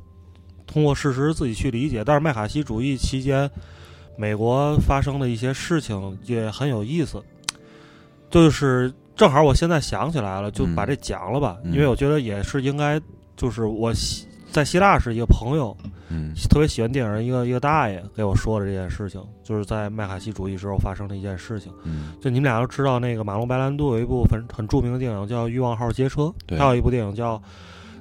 [0.65, 2.03] 通过事实自己去理解。
[2.03, 3.49] 但是麦卡锡主义期间，
[4.15, 7.21] 美国发生的一些事情也很有意思，
[8.29, 12.99] 就是正好我现在想起来了，就把这讲了吧，嗯因为我觉得也是应该，
[13.35, 15.75] 就是我希在希腊是一个朋友，
[16.09, 16.31] 嗯。
[16.47, 21.71] 特别喜欢电影，一个一个大爷给我说的这件事情，就是在麦卡锡主义时候发生的一件事情。
[21.83, 22.13] 嗯。
[22.21, 26.57] 就你们俩都知道，那个马龙白兰度有一部很很著名的电影叫《欲望号街车》，对。
[26.57, 27.41] 还有一部电影叫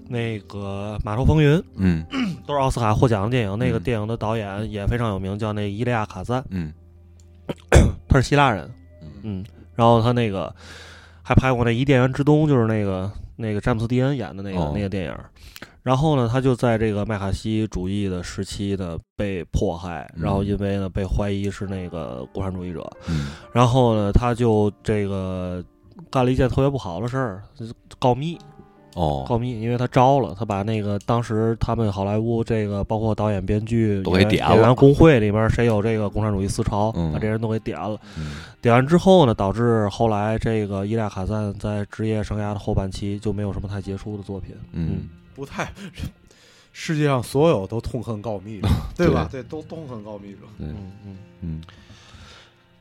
[0.08, 2.04] 那个《码头风云》，嗯。
[2.46, 3.58] 都是奥斯卡获奖的电影。
[3.58, 6.70] 那个嗯电影的导演也非常有名，叫那伊利亚卡赞，嗯。
[8.08, 8.70] 他是希腊人。
[9.00, 9.10] 嗯。
[9.22, 10.54] 嗯，然后他那个
[11.22, 15.14] 还拍过那《伊甸园之东》，就是那个那个詹姆斯·迪恩演的那个、哦那个电影。
[15.82, 25.64] 然后呢，他就在这个麦卡锡主义的时期呢被迫害，嗯然后因为呢被怀疑是那个共产主义者，嗯然后呢他就这个
[26.08, 28.38] 干了一件特别不好的事儿，就是告密。
[28.94, 37.98] 哦告密，因为他招了，他把那个当时他们好莱坞这个包括导演、编剧、都给点了演员工会里面谁有这个共产主义思潮，嗯把这人都给点了。
[38.18, 44.54] 嗯点完之后呢，导致后来这个伊利亚卡赞在职业生涯的后半期就没有什么太杰出的作品。
[44.72, 45.72] 嗯不太，
[46.72, 49.28] 世界上所有都痛恨告密者， 对吧？
[49.32, 50.38] 对，都痛恨告密者。
[50.58, 51.16] 对嗯嗯。
[51.40, 51.60] 嗯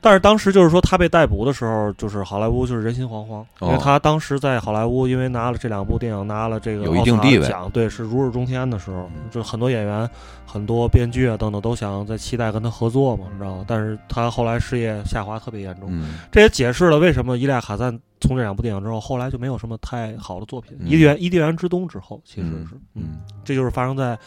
[0.02, 7.48] 但是当时就是说他被逮捕的时候，就是好莱坞就是人心惶惶，因为哦他当时在好莱坞，因为拿了这两部电影拿了这个有一定地位。
[7.48, 10.10] 奖，对，是如日中天的时候嗯，就很多演员、
[10.46, 13.66] 很多编剧啊等等都想在期待跟他合作嘛，你知道吗？
[13.68, 16.16] 但是他后来事业下滑特别严重，嗯。
[16.32, 20.76] 这也解释了为什么伊利亚卡赞从这两部电影之后，后来就没有什么太好的作品。
[20.80, 20.88] 嗯。
[20.88, 23.04] 伊甸园伊甸园之冬之后，其实嗯是，嗯
[23.46, 24.18] 这就是发生在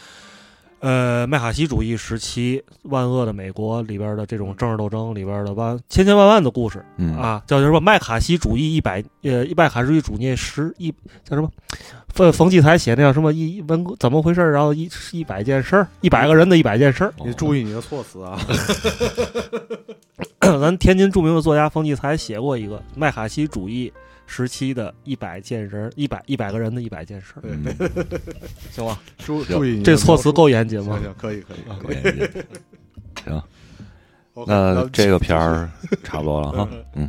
[0.80, 10.90] 呃麦卡锡主义时期万恶的美国里边的这种政治斗争里边的万千千万万的故事嗯啊，叫什么麦卡锡主义一百呃麦卡锡主义主义十一
[11.24, 11.50] 叫什么？
[12.14, 14.40] 冯冯骥才写那叫什么一文怎么回事？
[14.52, 17.12] 然后一一百件事儿，一百个人的一百件事儿。
[17.24, 18.38] 你注意你的措辞啊。
[20.60, 23.92] 咱天津著名的作家冯骥才写过一个麦卡锡主义
[24.26, 27.64] 时期的一百件人，一百一百个人的一百件事儿，嗯，
[28.72, 28.98] 行吧？
[29.18, 30.98] 注注意这措辞够严谨吗？
[31.00, 31.14] 行？
[31.18, 31.58] 可以可以。
[31.80, 32.00] 可以。
[32.02, 32.44] 可以。
[33.24, 33.42] 行，
[34.46, 35.70] 那这个片儿
[36.02, 37.08] 差不多了哈， 嗯，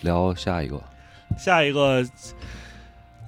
[0.00, 0.82] 聊下一个，
[1.38, 2.04] 下一个，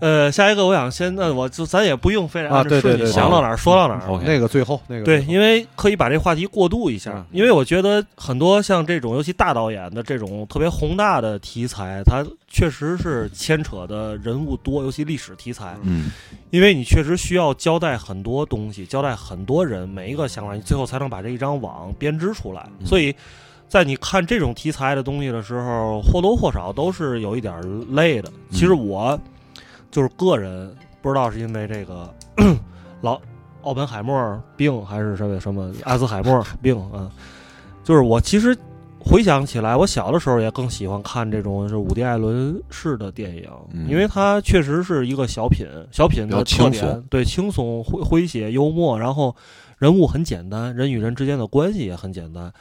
[0.03, 4.03] 呃，下一个，我想先，那我就咱也不用非得啊按照顺序对对对想到哪儿说到哪儿。
[4.11, 16.11] OK 那个最后那个对，因为可以把这话题过渡一下嗯，因为我觉得很多像这种，尤其大导演的这种特别宏大的题材，它确实是牵扯的人物多，尤其历史题材，嗯
[16.51, 22.69] 因为你确实需要交代很多东西，交代很多人每一个想法，你最后才能把这一张网编织出来。
[22.81, 23.15] 嗯所以，
[23.69, 27.55] 在你看这种题材的东西的时候，或多或少都是有一点
[27.95, 28.29] 累的。
[28.51, 29.17] 其实我
[29.92, 32.12] 就是个人，不知道是因为这个
[33.00, 33.20] 老
[33.62, 37.09] 奥本海默病还是什么什么阿兹海默 病啊，
[37.85, 38.59] 就是我其实。
[39.05, 49.35] 回想起来，我小的时候也更喜欢看这种是伍迪·艾伦式的电影，嗯因为它确实是一个小品，小品的比较特点轻松，对轻松、诙诙谐、幽默，然后
[49.78, 52.52] 人物很简单，人与人之间的关系也很简单，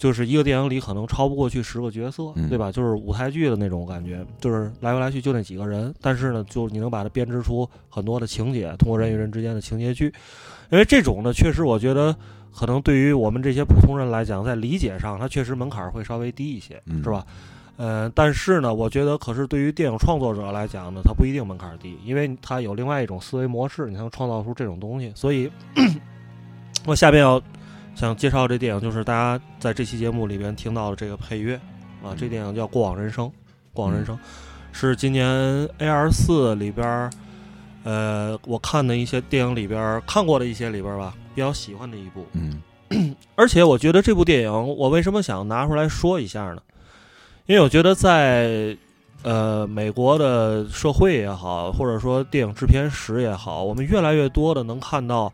[0.00, 2.72] 就是一个电影里可能超不过去十个角色，嗯对吧？
[2.72, 10.06] 就是舞台剧的那种感觉，就是来回来去就那几个人，但是呢，就你能把它编织出很多的情节，通过人与人之间的情节剧，
[10.70, 12.16] 因为这种呢，确实我觉得。
[12.52, 17.24] 可能对于我们这些普通人来讲，在理解上，它确实门槛会稍微低一些，嗯是吧？
[17.76, 25.12] 呃，但是呢，我觉得，可是对于电影创作者来讲呢，它不一定门槛低，因为它有另外一种思维模式，你才能创造出这种东西。
[25.14, 25.48] 所以，
[26.84, 27.40] 我下边要
[28.00, 31.54] 想介绍这电影，就是大家在这期节目里边听到的这个配乐
[32.02, 33.26] 啊，这电影叫《过往人生》，
[33.74, 34.16] 《过往人生》
[34.72, 35.28] 是今年
[35.76, 37.10] A R 四里边儿，
[37.84, 42.24] 呃，我看的一些电影里边儿看过的一些里边儿吧，比较喜欢的一部。
[42.32, 42.62] 嗯
[43.36, 46.62] 而且我觉得这部电影，我为什么想拿出来说一下呢？
[47.44, 48.74] 因为我觉得在
[49.22, 55.30] 呃美国的社会也好，或者说电影制片史也好，我们越来越多的能看到，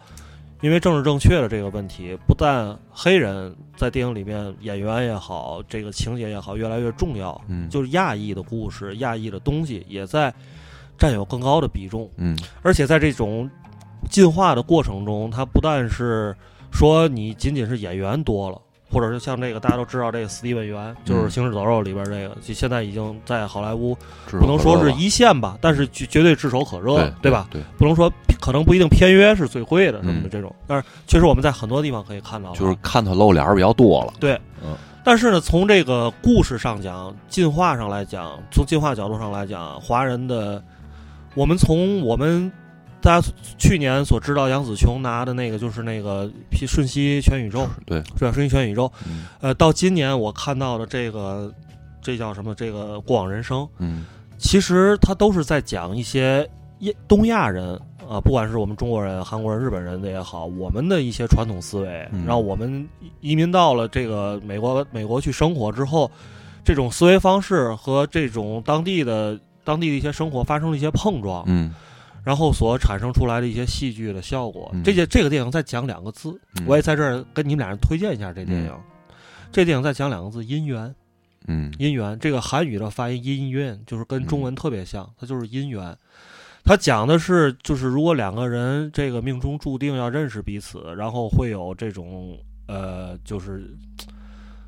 [0.62, 10.32] 因为政治正确的这个问题，不但黑人在电影里面演员也好，这个情节也好，越来越重要，嗯就是亚裔的故事、亚裔的东西也在
[10.96, 12.10] 占有更高的比重。
[12.16, 13.48] 嗯而且在这种
[14.10, 16.34] 进化的过程中，它不但是
[16.72, 18.60] 说你仅仅是演员多了，
[18.90, 23.96] 或者是像这个大家都知道这个斯蒂文元，就是《嗯行尸走肉》里边这个，就现在已经在好莱坞
[24.30, 27.48] 不不能说是一线吧，但是绝绝对炙手可热，对对吧？
[27.50, 30.30] 对，不能说可能不一定片约是最贵的什么的嗯。
[30.30, 34.76] 这种，但是确实我们在很多地方可以看到，就是看他露脸儿比较多了，对，嗯。
[35.02, 40.60] 但是呢，从这个故事上讲，进化上来讲，从进化角度上来讲，华人的，
[41.34, 42.50] 我们从我们
[43.06, 46.28] 大家去年所知道杨紫琼拿的那个就是那个
[46.66, 49.26] 《瞬息全宇宙》，对，瞬息全宇宙》嗯。
[49.40, 51.54] 呃，到今年我看到的这个，
[52.02, 52.52] 这叫什么？
[52.52, 54.04] 这个过往人生，嗯。
[54.38, 62.24] 其实它都是在讲一些亚东亚人啊，不管是我们中国人、韩国人、日本人的也好，我们的一些传统思维，嗯。
[62.26, 62.88] 然后我们
[63.20, 66.10] 移民到了这个美国美国去生活之后，
[66.64, 71.72] 这种思维方式和这种当地的当地的一些生活发生了一些碰撞，嗯
[72.26, 74.68] 然后所产生出来的一些戏剧的效果。
[74.74, 78.74] 嗯这些这个电影再讲两个字，嗯我也在这儿跟你们俩人推荐一下这电影。
[79.52, 80.92] 这电影再讲两个字姻缘，
[81.46, 85.96] 嗯姻缘这个韩语的发音姻缘，就是跟中文特别像，它就是姻缘。
[86.64, 92.36] 它讲的是，就是如果两个人这个命中注定要认识彼此，然后会有这种
[92.66, 93.72] 呃，就是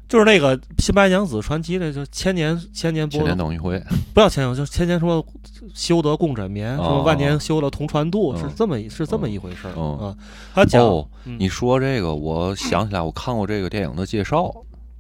[0.09, 3.79] 就是那个《新白娘子传奇》那，就千年千年千年等一回，
[4.15, 5.25] 不要千年，就是千年说
[5.75, 10.17] 修得共枕眠，哦什么万年修得同船渡，嗯是这么一是这么一回事儿嗯啊。
[10.55, 14.51] 他讲，哦，嗯你说这个，我想起来，我看过这个电影的介绍。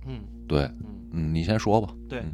[0.07, 0.85] 嗯对，嗯。
[1.13, 1.89] 嗯，你先说吧。
[2.07, 2.33] 对嗯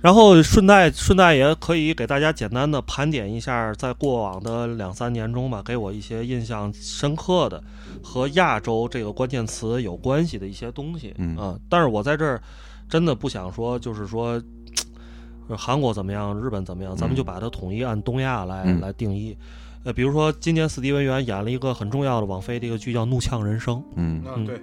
[0.00, 7.62] 然后顺带顺带也可以给大家简单的盘点一下，在过往的两三年中吧，给我一些印象深刻的
[8.02, 11.14] 和亚洲这个关键词有关系的一些东西。
[11.18, 12.40] 嗯啊，但是我在这儿
[12.88, 14.42] 真的不想说，就是说，
[15.48, 19.36] 呃韩国怎么样，日本怎么样，咱们就把它统一按东亚来、嗯来定义。
[19.84, 24.60] 呃，比如说今年斯蒂文元演了一个很重要的网飞的一个剧叫《怒呛人生》，嗯，啊对，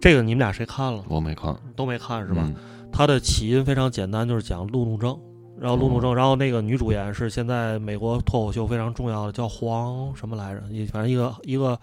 [0.00, 1.04] 这个你们俩谁看了？
[1.08, 2.42] 我没看，都没看是吧？
[2.46, 2.54] 嗯
[2.92, 5.18] 它的起因非常简单，就是讲路怒症。
[5.60, 10.62] 然后路怒症，然后那个女主演是现在美国脱口秀非常重要的，叫黄什么来着？
[10.70, 11.78] 也反正一个一个，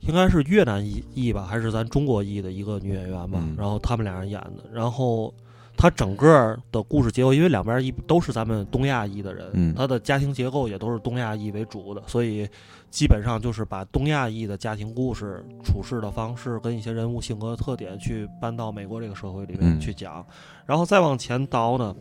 [0.00, 3.38] 应该是越南裔裔吧，还是咱中国裔的一个女演员吧。
[3.40, 5.32] 嗯然后他们俩人演的，然后
[5.76, 12.48] 她整个的故事结构，因为两边一都是咱们东亚裔的人，嗯她的家庭结构也都是东亚裔为主的，所以
[12.90, 20.24] 基本上就是把东亚裔的家庭故事、处事的方式跟一些人物性格特点去搬到美国这个社会里面嗯去讲，
[20.66, 21.94] 然后再往前倒呢，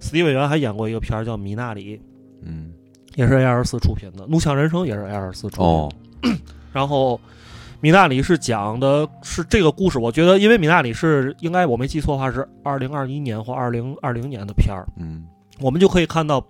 [0.00, 1.96] 斯蒂文元还演过一个片儿叫《米纳里》，
[2.42, 2.72] 嗯，
[3.14, 5.64] 也是 A 二四出品的，《怒呛人生》也是 A 二四出品的。
[5.64, 5.88] 哦，
[6.72, 7.20] 然后
[7.80, 15.24] 米纳里是讲的是这个故事，我觉得因为米纳里是应该我没记错的话是二零二一年或二零二零年的片儿，嗯。
[15.60, 16.44] 我们就可以看到，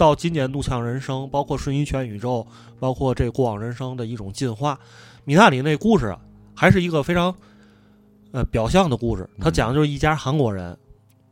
[0.00, 2.46] 到今年《怒呛人生》，包括《瞬移全宇宙》，
[2.78, 4.80] 包括这过往人生的一种进化。
[5.26, 6.16] 米纳里那故事，
[6.54, 7.34] 还是一个非常
[8.32, 9.28] 呃表象的故事。
[9.38, 10.74] 他讲的就是一家韩国人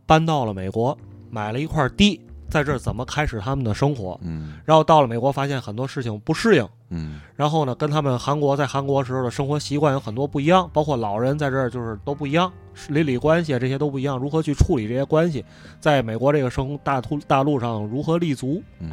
[0.05, 0.97] 搬到了美国，
[1.31, 4.19] 买了一块地，在这儿怎么开始他们的生活。
[4.23, 4.55] 嗯。
[4.65, 7.21] 然后到了美国，发现很多事情不适应，嗯。
[7.37, 12.53] 然后呢，跟他们韩国在韩国时候的生活习惯有很多不一样，包括老人在这儿就是都不一样，
[12.89, 15.45] 邻里关系啊这些都不一样，如何去处理这些关系，
[15.81, 18.63] 在美国这个生大突大陆上如何立足？
[18.81, 18.91] 嗯。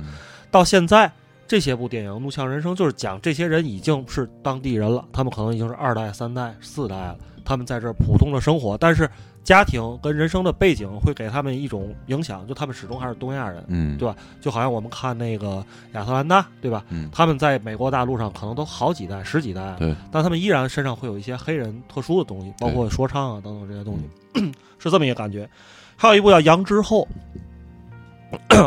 [0.52, 1.12] 到现在
[1.48, 9.10] 这些部电影《怒呛人生》就是讲这些人已经是当地人了，他们可能已经是二代、三代、四代了，他们在这儿普通的生活，但是
[9.44, 13.64] 家庭跟人生的背景会给他们一种影响，就他们始终还是东亚人。
[13.68, 14.16] 嗯，对吧？
[14.42, 16.84] 就好像我们看那个亚特兰大，对吧？
[16.90, 23.98] 嗯他们在美国大陆上可能都好几代、十几代，对，但他们依然身上会有一些黑人特殊的东西，包括说唱啊等等这些东
[24.34, 25.48] 西， 是这么一个感觉。
[25.96, 27.08] 还有一部叫《羊之后》，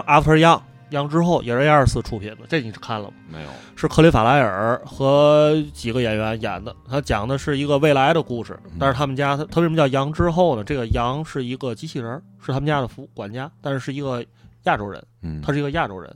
[0.07, 3.14] After Young，羊之后也是 A 二四出品的，这你是看了吗？
[3.30, 6.74] 没有，是克里法莱尔和几个演员演的。
[6.89, 10.64] 他讲的是一个未来的故事，但是他们家他他为什么叫羊之后呢？
[10.64, 14.24] 这个羊是一个机器人儿，是他们家的服管家，但是是一个
[14.64, 15.03] 亚洲人。
[15.22, 16.14] 嗯，他是一个亚洲人，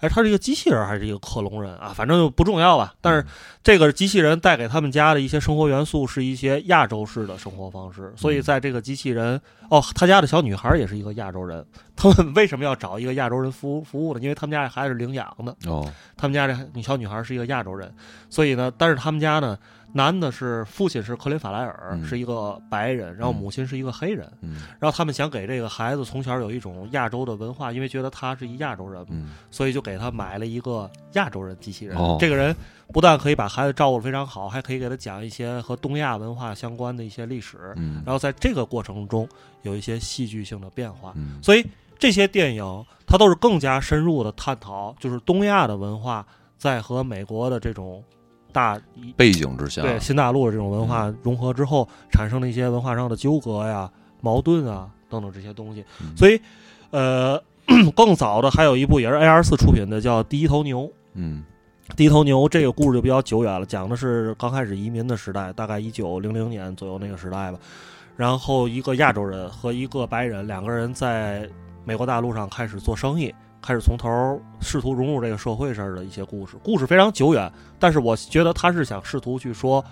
[0.00, 1.92] 哎，他是一个机器人还是一个克隆人啊？
[1.94, 2.94] 反正就不重要吧。
[3.00, 3.24] 但是
[3.62, 9.40] 这个机器人带给他们家的一些生活元素是一些亚洲式的生活方式，所以在这个机器人
[9.70, 11.64] 哦，他家的小女孩也是一个亚洲人。
[11.96, 14.20] 他们为什么要找一个亚洲人服务服务呢？
[14.20, 17.92] 因为他们家这孩子是领养的，哦，他们家这小女孩是一个亚洲人，
[18.30, 19.58] 所以呢，但是他们家呢，
[19.92, 22.04] 男的是父亲是克林法莱尔，嗯。
[22.04, 24.62] 是一个白人，然后母亲是一个黑人，嗯。
[24.78, 29.30] 然后他们想给这个孩子从小有一种亚洲的文化，因为觉得他是一亚洲人，嗯。
[29.50, 31.96] 所以就给他买了一个亚洲人机器人。
[31.96, 32.16] 哦。
[32.20, 32.54] 这个人
[32.92, 37.58] 不但可以把孩子照顾得非常好，还可以给他讲一些和东亚文化相关的一些历史。
[37.76, 39.28] 嗯，然后在这个过程中
[39.62, 41.38] 有一些戏剧性的变化，嗯。
[41.42, 41.66] 所以
[41.98, 46.24] 这些电影它都是更加深入的探讨，就是东亚的文化
[46.56, 48.02] 在和美国的这种
[48.58, 48.80] 大
[49.16, 53.88] 背景之下，对新大陆的这种文化融合之后产生的一些文化上的纠葛呀、
[54.20, 55.84] 矛盾啊等等这些东西。
[56.00, 56.40] 嗯所以，
[56.90, 57.40] 呃，
[57.94, 60.80] 更早的还有一部也是 A R 四出品的，叫《第一头牛》。
[61.14, 61.44] 嗯
[61.96, 67.58] 第一头牛这个故事就比较久远了，讲的是刚开始移民的时代，大概一九零零年左右那个时代吧。
[68.16, 71.48] 然后一个亚洲人和一个白人两个人在
[71.88, 76.54] 美国大陆上开始做生意，开始从头试图融入这个社会上的一些故事。
[76.62, 79.82] 故事非常久远，但是我觉得他是想试图去说，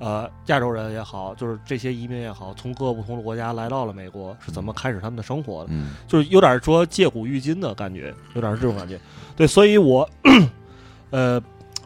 [0.00, 5.68] 呃，亚洲人也好，就是这些移民也好，从各个不同的国家来到了美国，是怎么开始他们的生活的。
[5.70, 8.98] 嗯就是有点说借古喻今的感觉，有点是这种感觉。
[9.36, 10.08] 对，所以我
[11.12, 11.38] 呃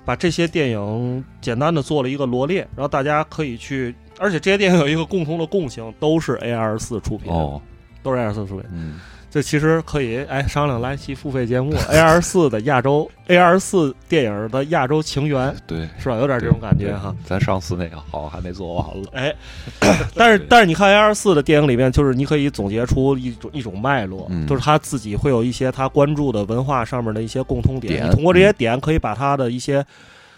[0.04, 7.60] 把这些电影简单的做了一个罗列，然后大家可以去，而且这些电影有一个共同的共性，都是 A R 四出品，哦，
[8.04, 8.64] 都是 A R 四出品。
[8.72, 9.00] 嗯
[9.30, 16.16] 这其实可以哎商量来期付费节目 A 二四的亚洲 A 二四电影的亚洲情缘 对，是吧？
[16.16, 17.14] 有点这种感觉哈。
[17.24, 19.34] 咱上次那个好还没做完了，哎，
[20.14, 29.84] 但是但是你看 A 二四的电影里面，就是你可以总结出一种一种脉络，嗯就是他自己会有一些他关注的文化上面的一些共通点，点你通过这些点可以把他的一些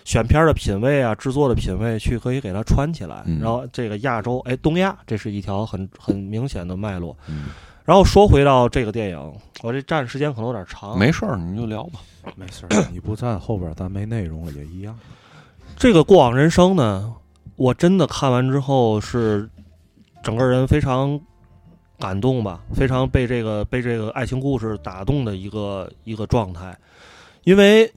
[0.04, 3.22] 选片的品味啊、制作的品味去可以给它串起来。
[3.26, 7.16] 嗯然后这个亚洲，哎，东亚，这是一条很很明显的脉络。
[7.28, 7.44] 嗯，
[7.84, 12.00] 然后说回到这个电影，我这站时间可能有点长，没事儿，你就聊吧。
[12.36, 14.96] 没事儿，你不站后边，咱没内容了也一样。
[15.76, 17.14] 这个过往人生呢，
[17.56, 19.48] 我真的看完之后是
[20.22, 21.18] 整个人非常
[21.98, 26.76] 感动吧，非常被这个被这个爱情故事打动的一个一个状态，
[27.44, 27.90] 因为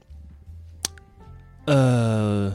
[1.66, 2.50] 呃，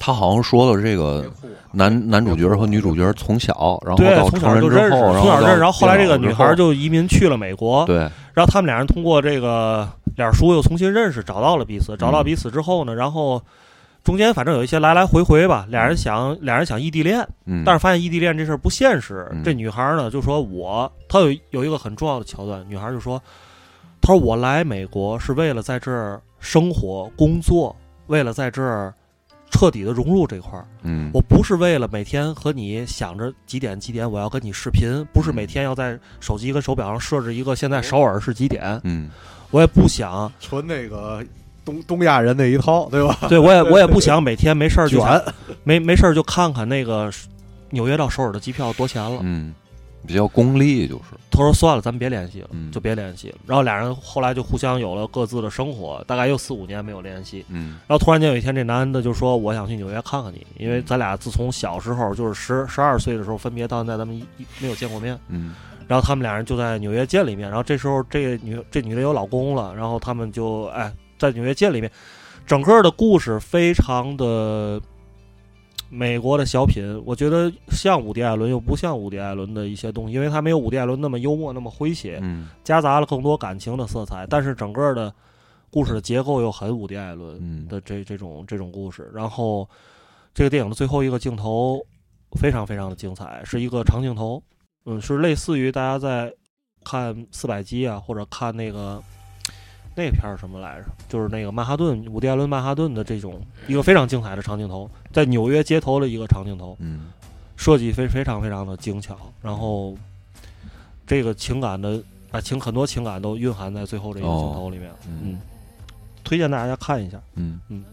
[0.00, 1.24] 他他好像说了这个
[1.72, 7.98] 男男主角和女主角从小，然后对，到从成人之小就认识，后，然后到从小认识，然后后来这个女孩就移民去了美国，对，
[8.32, 9.86] 然后他们俩人通过这个
[10.16, 11.96] 脸书又重新认识，找到了彼此。
[11.98, 13.40] 找到彼此之后呢，然后
[14.02, 19.28] 中间反正有一些来来回回吧，俩人想俩人想异地恋，嗯，但是发现异地恋这事儿不现实。
[19.30, 19.42] 嗯。
[19.44, 23.20] 这女孩儿呢就说我，她有有一个很重要的桥段，女孩儿就说，
[24.00, 27.76] 她说我来美国是为了在这儿生活工作，
[28.06, 28.92] 为了在这儿
[29.50, 30.64] 彻底的融入这块儿。
[30.82, 39.10] 嗯，我不是为了每天和你想着几点几点我要跟你视频，不是每天要在手机跟手表上设置一个现在首尔是几点，嗯
[39.50, 41.24] 我也不想，纯那个
[41.64, 43.18] 东东亚人那一套，对吧？
[43.28, 45.04] 对我也 我也不想每天没事儿就
[45.64, 47.10] 没没事儿就看看那个
[47.70, 49.18] 纽约到首尔的机票多钱了。
[49.22, 49.52] 嗯，
[50.06, 53.36] 比较功利就是，他说算了，咱们别联系了，嗯就别联系了。
[53.46, 57.44] 然后俩人后来就互相有了各自的生活，大概又四五年没有联系。
[57.48, 65.18] 嗯然后突然间有一天，这男的就说：“我想去纽约看看你，因为咱俩自从小时候就是十十二岁的时候分别到现在，咱们一一没有见过面。
[65.28, 65.54] 嗯
[65.86, 67.48] 然后他们俩人就在纽约见了一面。
[67.48, 71.90] 然后这时候这个女这女的有老公了，然后他们就哎在纽约见了一面。
[72.46, 74.80] 整个的故事非常的
[75.90, 84.24] 美国的小品，我觉得像伍迪·艾伦又不像伍迪·艾伦的一些东西，因为他没有伍迪·艾伦那么幽默那么诙谐，嗯夹杂了更多感情的色彩。
[84.30, 85.12] 但是整个的
[85.68, 89.10] 故事的结构又很伍迪·艾伦嗯的这这种这种故事。
[89.12, 89.68] 然后
[90.32, 91.84] 这个电影的最后一个镜头
[92.38, 94.40] 非常非常的精彩，是一个长镜头，
[94.86, 96.32] 嗯，是类似于大家在
[96.84, 99.02] 看四百集啊，或者看那个
[100.00, 107.12] 那个片儿什么来着，就是那个曼哈顿伍迪·艾伦曼哈顿的这种一个非常精彩的长镜头，在纽约街头的一个长镜头，嗯
[107.56, 109.94] 设计非非常非常的精巧，然后
[111.06, 115.40] 这个情感的啊情很多情感都蕴含在最后这个镜头里面，嗯嗯，
[116.24, 117.20] 推荐大家看一下。
[117.34, 117.60] 嗯。
[117.68, 117.84] 嗯。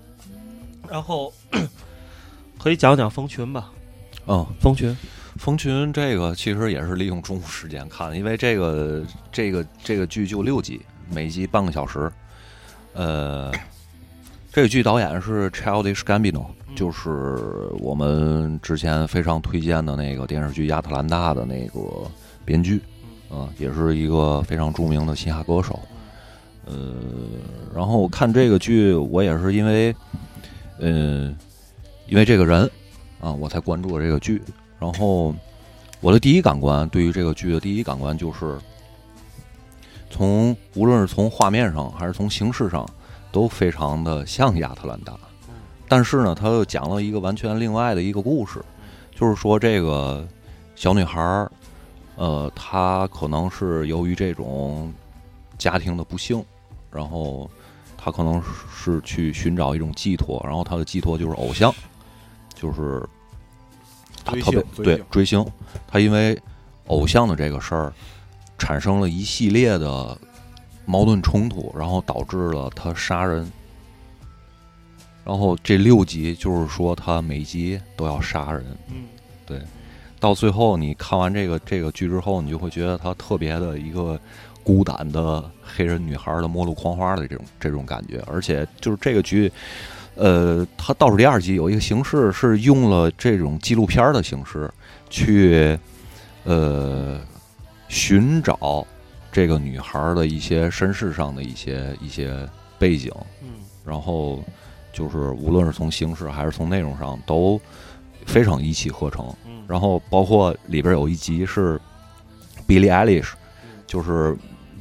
[0.89, 1.33] 然后
[2.57, 3.69] 可以讲讲蜂群吧，
[4.25, 4.95] 嗯，蜂群，
[5.35, 9.03] 蜂群这个其实也是利用中午时间看的，因为这个
[9.33, 10.79] 这个这个剧就六集，
[11.09, 12.11] 每集半个小时。
[12.93, 13.51] 呃，
[14.51, 16.45] 这个剧导演是 Childish Gambino，
[16.75, 17.37] 就是
[17.79, 21.79] 我们之前非常推荐的那个电视剧《亚特兰大》的那个
[22.43, 22.81] 编剧，
[23.29, 25.79] 啊、也是一个非常著名的嘻哈歌手。
[26.65, 26.95] 呃，
[27.73, 29.95] 然后看这个剧，我也是因为，
[30.79, 31.33] 呃，
[32.07, 32.69] 因为这个人
[33.21, 34.41] 啊，我才关注了这个剧。
[34.79, 35.33] 然后
[36.01, 38.57] 我的第一感官对于这个剧的第一感官就是，
[40.09, 42.87] 从无论是从画面上还是从形式上，
[43.31, 45.13] 都非常的像亚特兰大。
[45.87, 48.63] 但是呢，他又讲了一个完全另外的一个故事，
[49.15, 50.27] 就是说这个
[50.75, 51.51] 小女孩儿，
[52.17, 54.93] 呃，她可能是由于这种
[55.57, 56.43] 家庭的不幸，
[56.91, 57.49] 然后
[57.97, 58.43] 她可能
[58.75, 61.73] 是去寻找一种寄托，然后她的寄托就是偶像，
[62.53, 63.07] 就是
[64.25, 65.45] 她特别追对追星，
[65.87, 66.37] 她因为
[66.87, 67.93] 偶像的这个事儿，
[68.57, 70.17] 产生了一系列的
[70.85, 73.49] 矛盾冲突，然后导致了他杀人。
[75.23, 79.61] 然后这六集就是说，他每集都要杀人，嗯
[80.19, 84.19] 到最后你看完这个这个剧之后，你就会觉得他特别的一个
[84.63, 89.51] 孤胆的黑人女孩的末路狂花的这种这种感觉，而且就是这个剧，
[90.15, 94.67] 呃，它倒数第二集有一个形式是用了这种纪录片儿的形式
[95.07, 95.77] 去，
[96.45, 97.21] 呃，
[97.87, 98.85] 寻找
[99.31, 103.11] 这个女孩的一些身世上的一些一些背景，
[103.41, 103.49] 嗯。
[103.85, 104.43] 然后
[104.91, 107.59] 就是无论是从形式还是从内容上都
[108.25, 109.33] 非常一气呵成。
[109.45, 111.79] 嗯，然后包括里边有一集是
[112.67, 113.29] Billie Eilish，
[113.85, 114.35] 就是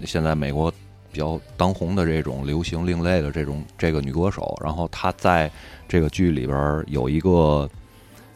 [0.05, 0.73] 现在美国
[1.13, 5.51] 比较当红的这种流行另类的这种这个女歌手，然后她在
[5.87, 7.71] 这个剧里边有一个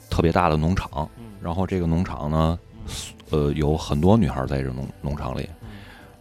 [0.08, 1.24] 特别大的农场，嗯。
[1.42, 2.58] 然后这个农场呢，
[3.30, 5.48] 呃，有很多女孩在这农农场里，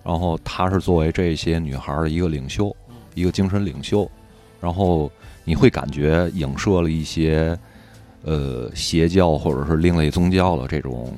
[0.03, 2.75] 然后他是作为这些女孩的一个领袖，
[3.15, 4.09] 一个精神领袖，
[4.61, 5.11] 然后
[5.43, 7.57] 你会感觉影射了一些
[8.23, 11.13] 呃邪教或者是另类宗教的这种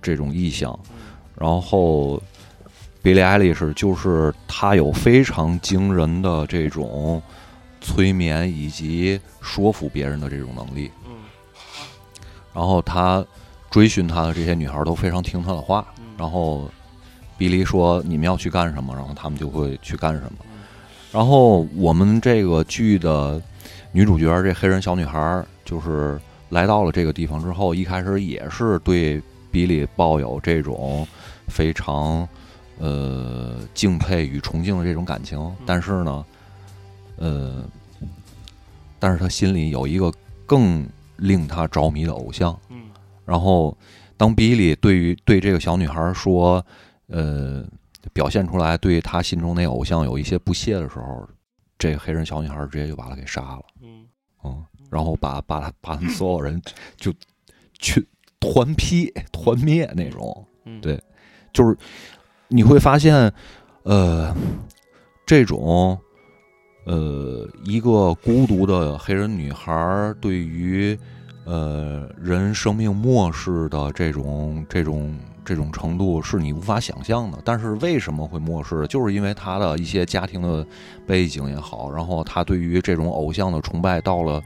[0.00, 0.78] 这种意象，
[1.36, 2.22] 然后
[3.02, 7.20] 比利艾利是就是他有非常惊人的这种
[7.80, 11.12] 催眠以及说服别人的这种能力，嗯。
[12.54, 13.24] 然后他
[13.72, 16.04] 追寻他的这些女孩都非常听他的话，嗯。
[16.18, 16.70] 然后
[17.36, 20.32] 比利说你们要去干什么，然后他们就会去干什么。
[21.10, 23.40] 然后我们这个剧的
[23.90, 26.20] 女主角这黑人小女孩，就是
[26.50, 29.20] 来到了这个地方之后，一开始也是对
[29.50, 31.06] 比利抱有这种
[31.48, 32.28] 非常
[32.78, 36.24] 呃敬佩与崇敬的这种感情，但是呢，
[37.16, 37.64] 呃，
[38.98, 40.12] 但是他心里有一个
[40.46, 42.58] 更令他着迷的偶像。
[43.32, 43.74] 嗯然后，
[44.18, 46.62] 当比利对于对这个小女孩说，
[47.06, 47.64] 呃，
[48.12, 51.26] 表现出来对他心中那偶像有一些不屑的时候，
[51.78, 54.06] 这个黑人小女孩直接就把他给杀了，嗯。
[54.44, 56.60] 嗯，然后把把他把他们所有人
[56.96, 57.10] 就
[57.78, 58.06] 去
[58.38, 61.00] 团劈团灭那种，嗯，对
[61.54, 61.74] 就是
[62.48, 63.32] 你会发现，
[63.84, 64.34] 呃，
[65.24, 65.98] 这种
[66.84, 70.98] 呃一个孤独的黑人女孩儿对于
[71.44, 77.38] 呃人生命漠视的这种这种这种程度是你无法想象的。
[77.44, 78.86] 但是为什么会漠视？
[78.86, 80.66] 就是因为他的一些家庭的
[81.06, 84.42] 背景也好，然后他对于这种偶像的崇拜到了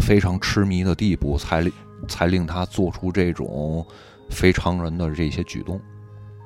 [0.00, 1.72] 非常痴迷的地步，才令
[2.06, 3.84] 才令他做出这种
[4.28, 5.80] 非常人的这些举动。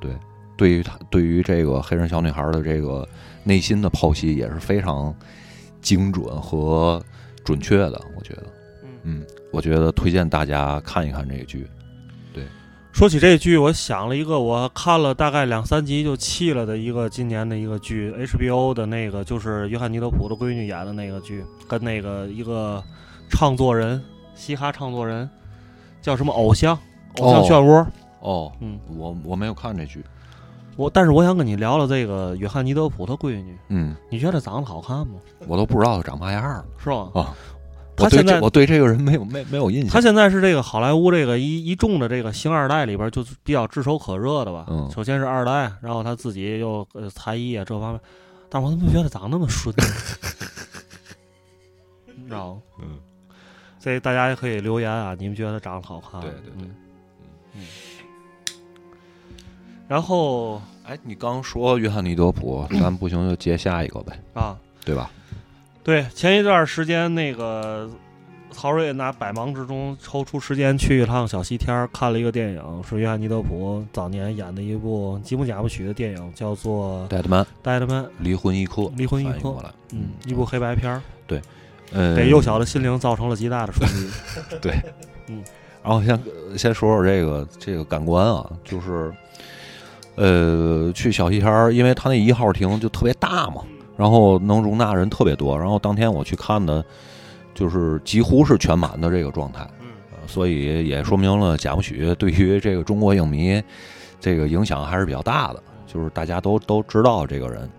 [0.01, 0.13] 对，
[0.57, 3.07] 对于他对于这个黑人小女孩的这个
[3.43, 5.13] 内心的剖析也是非常
[5.81, 7.03] 精准和
[7.43, 8.47] 准确的，我觉得。
[9.03, 9.25] 嗯，
[9.59, 11.69] 我觉得推荐大家看一看这个剧。
[12.33, 12.45] 对
[12.93, 22.81] 说起这剧，我想了一个，我看了大概两三集就弃了的一个今年的一个剧，HBO 的那个就是约翰尼德普的闺女演的那个剧，跟那个一个
[23.29, 24.01] 唱作人，
[24.37, 25.29] 嘻哈唱作人
[26.01, 26.79] 叫什么偶像，
[27.17, 27.85] 偶像漩涡。
[28.21, 30.05] 哦，嗯，我我没有看这剧。
[30.77, 35.15] 我但是我想跟你聊聊这个约翰尼德普他闺女，嗯，你觉得长得好看吗？
[35.49, 37.11] 我都不知道他长嘛样儿是吧？
[37.13, 37.35] 啊。
[37.99, 39.91] 他现在这我对这个人没有没没有印象。
[39.91, 44.67] 他现在是这个好莱坞这个一一众的这个星二代里边，就是比较炙手可热的吧。
[44.69, 48.01] 嗯首先是二代，然后他自己又呃才艺啊这方面，
[48.49, 49.85] 但我怎么觉得长那么顺呢？
[52.17, 52.61] 你知道吗？
[52.83, 52.99] 嗯，
[53.81, 56.21] 这大家也可以留言啊，你们觉得长得好看？
[56.21, 56.75] 对对对嗯
[57.55, 57.63] 嗯。
[59.87, 65.11] 然后哎，你刚说约翰尼德普，咱不行就接下一个呗，啊，对吧？
[65.89, 67.89] 对，前一段时间那个
[68.51, 79.57] 曹睿拿百忙之中抽出时间去一趟小西天，看了一个电影，是约翰尼德普早年演的一部吉姆贾布许的电影，叫做《戴德曼戴德曼》，离婚一刻，离婚一刻
[79.95, 81.03] 嗯，一部黑白片儿，
[81.95, 84.11] 呃，给幼小的心灵造成了极大的冲击。
[84.61, 84.75] 对，
[85.29, 85.43] 嗯
[85.83, 86.21] 然后先
[86.59, 89.11] 先说说这个这个感官啊，就是
[90.17, 93.63] 呃去小西天儿，因为他那一号厅就特别大嘛，
[93.99, 95.59] 然后能容纳人特别多。
[95.59, 96.83] 然后当天我去看的，
[97.53, 103.61] 就是几乎是全满的这个状态，嗯呃所以也说明了贾木许对于这个中国影迷
[104.21, 107.71] 这个影响还是比较大的，就是大家都都知道这个人。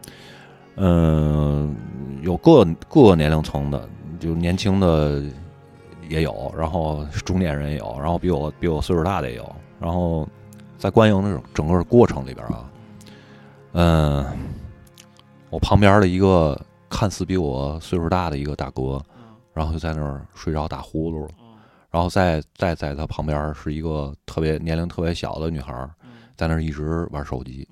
[0.76, 1.76] 嗯，
[2.22, 3.88] 有各各个年龄层的，
[4.20, 5.22] 就年轻的
[6.08, 9.56] 也有，然后中年人也有，然后比我比我岁数大的也有。
[9.80, 10.28] 然后
[10.78, 12.70] 在观影的整个过程里边啊，
[13.74, 14.26] 嗯，
[15.50, 19.02] 我旁边的一个看似比我岁数大的一个大哥，
[19.54, 21.30] 然后就在那儿睡着打呼噜了。
[21.92, 25.90] 然后再再在他旁边是一个特别年龄特别小的女孩儿，
[26.38, 27.68] 在那儿一直玩手机。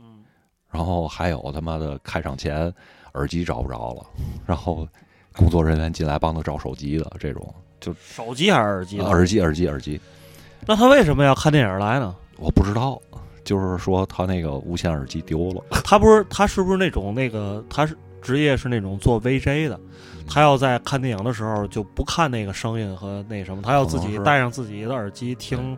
[0.69, 2.73] 然后还有他妈的开场前
[3.13, 4.05] 耳机找不着了，
[4.45, 4.87] 然后
[5.35, 8.99] 工作人员进来帮他找手机的这种，就手机还是耳机？
[8.99, 10.01] 耳机耳机耳机，
[10.65, 12.15] 那他为什么要看电影来呢？
[12.37, 12.99] 我不知道，
[13.47, 15.63] 就是说他那个无线耳机丢了。
[15.85, 19.79] 他不是他是不是那种那个他是职业是那种做 VJ 的，
[20.27, 25.77] 他要在看电影的时候就不看那个声音和那什么，他要自己可能是戴上自己的耳机听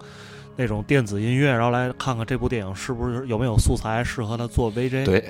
[0.56, 5.24] 那种电子音乐，然后来看看这部电影是不是有没有素材适合他做 VJ。，对，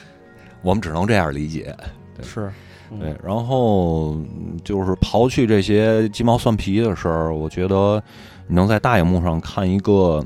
[0.62, 1.76] 我们只能这样理解。
[2.22, 2.50] 是，
[2.90, 8.02] 嗯对，然后嗯就是刨去这些鸡毛蒜皮的事儿，我觉得
[8.46, 10.24] 你能在大荧幕上看一个，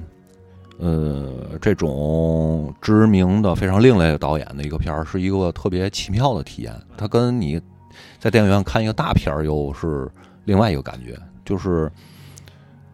[0.78, 6.72] 呃，这种知名的、非常另类的导演的一个片儿，是一个特别奇妙的体验。
[6.96, 7.60] 它跟你
[8.20, 10.08] 在电影院看一个大片儿又是
[10.44, 11.90] 另外一个感觉，就是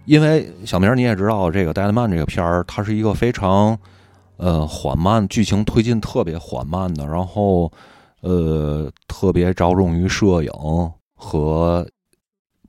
[0.07, 3.78] 因为小明儿你也知道，这个《戴德曼》这个片儿，它是一个非常
[4.39, 7.70] 呃缓慢，剧情推进特别缓慢的，然后
[8.22, 10.51] 呃特别着重于摄影
[11.14, 11.87] 和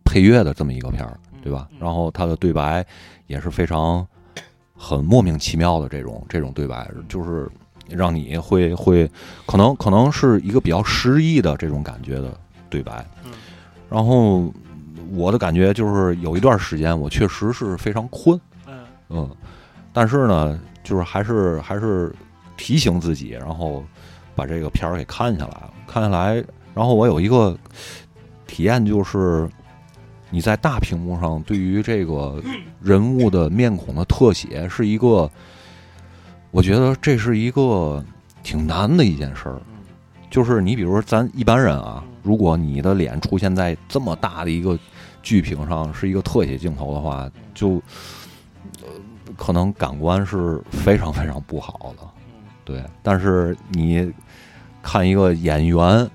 [0.03, 1.69] 配乐的这么一个片儿，对吧？
[1.79, 2.85] 然后它的对白
[3.27, 4.05] 也是非常
[4.87, 7.49] 很莫名其妙的这种这种对白，就是
[7.89, 9.09] 让你会会
[9.47, 12.37] 可能可能是一个比较诗意的这种感觉的
[12.69, 13.03] 对白。
[13.89, 14.53] 然后
[15.15, 19.29] 我的感觉就是有一段时间我确实是非常困，嗯嗯，
[19.91, 22.13] 但是呢，就是还是还是
[22.55, 23.83] 提醒自己，然后
[24.35, 25.73] 把这个片儿给看下来了。
[25.87, 26.35] 看下来，
[26.75, 27.57] 然后我有一个
[28.45, 29.49] 体验，就是
[30.35, 32.43] 你在大屏幕上对于这个
[32.81, 35.31] 人物的面孔的特写，是一个，
[36.51, 38.03] 我觉得这是一个
[38.43, 39.61] 挺难的一件事儿。
[40.29, 44.77] 就是你比如说咱一般人啊，如果你的脸出现在这么大的一个
[45.23, 47.81] 剧屏上是一个特写镜头的话，就
[48.81, 48.89] 呃
[49.37, 52.05] 可能感官是非常非常不好的。
[52.65, 54.11] 对，但是你
[54.83, 56.05] 看一个演员，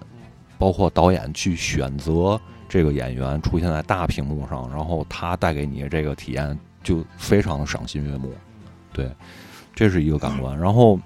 [0.58, 2.38] 包括导演去选择
[2.70, 8.32] 这个演员出现在大屏幕上，然后他带给你这个体验，就非常的赏心悦目。
[8.92, 9.10] 对，
[9.74, 10.56] 这是一个感官。
[10.56, 10.96] 然后，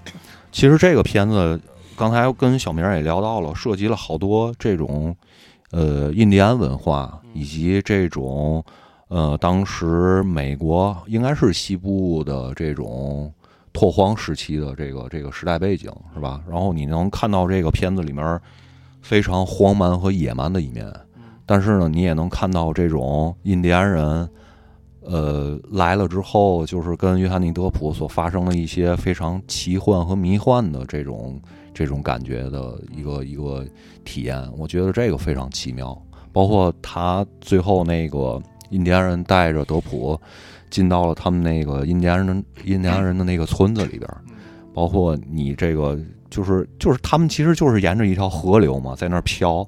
[0.51, 1.59] 其实这个片子
[1.97, 5.15] 刚才跟小明也聊到了，涉及了好多这种
[5.71, 8.63] 呃印第安文化以及这种
[9.07, 13.33] 呃当时美国应该是西部的这种
[13.73, 16.41] 拓荒时期的这个这个时代背景是吧？
[16.47, 18.39] 然后你能看到这个片子里面
[19.01, 20.91] 非常荒蛮和野蛮的一面，
[21.45, 24.29] 但是呢，你也能看到这种印第安人。
[25.07, 31.39] 呃，来了之后，就是跟约翰尼·德普所发生的一些非常奇幻和迷幻的这种
[31.75, 33.63] 这种感觉的一个一个
[34.03, 35.95] 体验，我觉得这个非常奇妙。
[36.33, 38.41] 包括他最后那个
[38.71, 40.19] 印第安人带着德普
[40.71, 44.09] 进到了他们那个印第安人印第安人的那个村子里边，
[44.73, 45.95] 包括你这个
[46.31, 49.63] 就是就是他们其实就是沿着一条河流嘛，在那儿漂，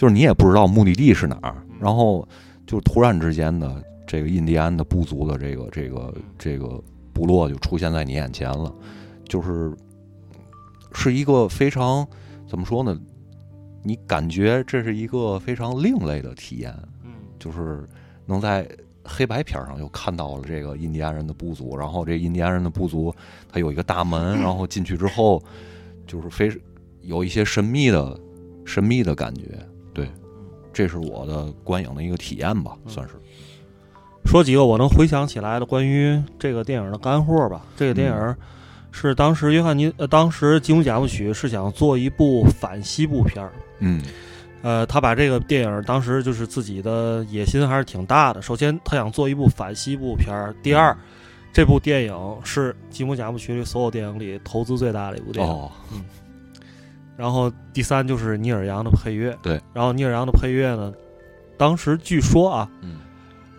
[0.00, 2.26] 就是你也不知道目的地是哪儿，然后
[2.66, 3.84] 就突然之间的。
[4.06, 6.82] 这个印第安的部族的这个这个这个
[7.12, 8.74] 部落就出现在你眼前了，
[9.24, 9.72] 就是
[10.92, 12.04] 是一个非常
[12.48, 12.98] 怎么说呢？
[13.84, 16.74] 你感觉这是一个非常另类的体验，
[17.04, 17.88] 嗯，就是
[18.26, 18.68] 能在
[19.04, 23.14] 黑白片上又看到了这个印第安人的部族，然后这印第安人的部族
[23.48, 25.40] 它有一个大门，然后进去之后
[26.04, 26.50] 就是非
[27.02, 28.18] 有一些神秘的
[28.64, 29.60] 神秘的感觉，对，
[30.72, 33.14] 这是我的观影的一个体验吧，算是。
[34.26, 37.62] 说几个我能回想起来的关于这个电影的干货吧。
[37.76, 38.36] 这个电影
[38.92, 43.50] 是当时约翰尼呃，当时吉姆贾木许是想做一部反西部片儿。
[43.78, 44.02] 嗯，
[44.62, 48.42] 呃，他把这个电影当时就是自己的野心还是挺大的。
[48.42, 50.94] 首先，他想做一部反西部片儿；第二，
[51.52, 55.52] 这部电影是吉姆贾木许里所有电影里投资最大的一部电影。
[55.52, 56.04] 哦，嗯。
[57.20, 59.36] 然后第三就是尼尔杨的配乐。
[59.42, 59.60] 对。
[59.74, 60.92] 然后尼尔杨的配乐呢，
[61.58, 62.96] 当时据说啊，嗯。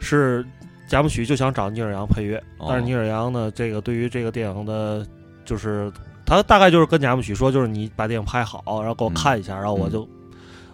[0.04, 0.44] 是
[0.90, 5.06] 贾木许就想找尼尔杨配乐，但是尼尔杨呢，这个对于这个电影的，
[5.46, 5.94] 就是
[6.26, 10.10] 他大概就是跟贾木许说，就是你把电影拍好，然后给我看一下，然后我就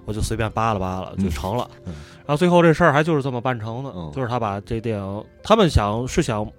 [0.06, 1.70] 我就随便扒拉扒拉就成了。
[1.86, 6.50] 然后最后这事儿还就是这么办成的，就是他把这电影，他们想是想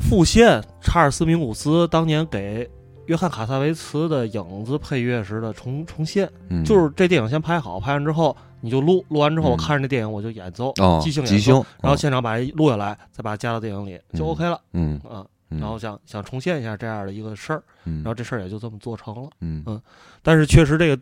[0.00, 2.68] 复现查尔斯·明古斯当年给
[3.06, 6.30] 约翰·卡萨维茨的影子配乐时的重重现，
[6.64, 8.36] 就是这电影先拍好，拍完之后。
[8.60, 14.58] 你就录录完之后，我看着这电影我就演奏，即兴演奏，然后现场把它录下来，再把它加到电影里，就 OK 了。
[14.72, 19.28] 嗯啊，然后想想重现一下这样的一个事儿，然后这事儿也就这么做成了。
[19.42, 19.78] 嗯嗯，
[20.22, 20.98] 但是确实这个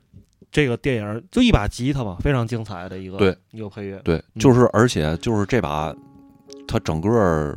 [0.51, 3.97] 这个电影就一把吉他嘛，非常精彩的一个对一个配乐。
[4.03, 5.95] 对，就是而且就是这把，
[6.67, 7.57] 它整个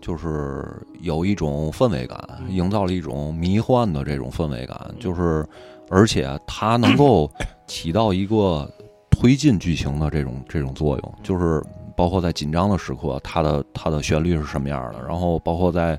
[0.00, 0.64] 就是
[1.00, 5.46] 有一种氛围感，营造了一种迷幻的这种氛围感，就是
[5.88, 7.30] 而且它能够
[7.66, 8.70] 起到一个。
[9.10, 11.62] 推进剧情的这种这种作用，就是
[11.94, 15.98] 包括在紧张的时刻，它的它的旋律是什么样的，然后包括在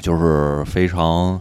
[0.00, 1.40] 就是非常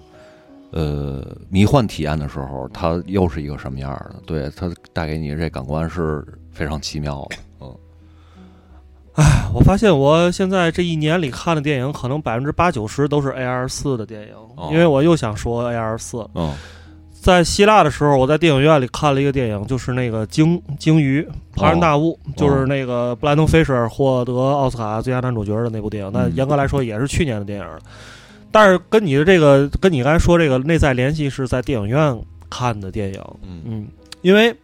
[0.72, 4.16] 呃迷幻体验的时候，它又是一个什么样的？
[4.26, 7.36] 对，它带给你这感官是非常奇妙的。
[9.16, 14.36] 嗯，哎，我发现我现在这一年里看的电影，可能百分之八九十都是 A R 四的电影，
[14.72, 16.28] 因为我又想说 A R 四。
[16.34, 16.54] 嗯。
[17.22, 21.24] 在希腊的时候，我在电影院里看了一个电影，就是那个《鲸鲸鱼》，
[21.56, 26.12] 庞然大物，就是那个布莱登·菲舍尔获得奥斯卡最佳男主角的那部电影。
[26.14, 27.66] 那严格来说也是去年的电影，
[28.52, 32.16] 但是跟你的这个，跟你刚才说这个内在联系是在电影院
[32.48, 33.20] 看的电影。
[33.42, 33.88] 嗯，
[34.22, 34.56] 因为。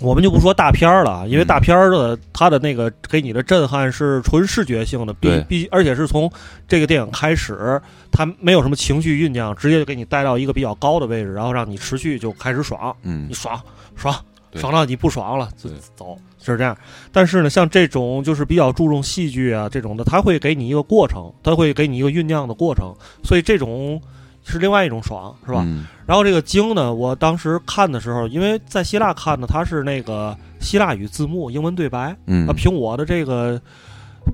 [0.00, 6.28] 我们就不说大片儿了，因为大片儿的它的那个给你的震撼是纯视觉性的，必必而且是从
[6.66, 7.80] 这个电影开始，
[8.10, 13.60] 它没有什么情绪酝酿，直接就给你带到一个比较高的位置，然后让你持续就开始爽，嗯，你爽
[13.94, 14.12] 爽
[14.54, 16.76] 爽到你不爽了就走，是这样。
[17.12, 22.92] 但是呢，像这种就是比较注重戏剧啊这种的，它会给你一个过程，它会给你一个酝酿的过程，
[23.22, 24.02] 所以这种。
[24.44, 25.66] 是另外一种爽，是吧？
[26.06, 32.14] 然后这个经呢，我当时看的时候，因为在希腊看的，它是那个希腊语字幕，英文对白。
[32.26, 33.60] 嗯，凭我的这个，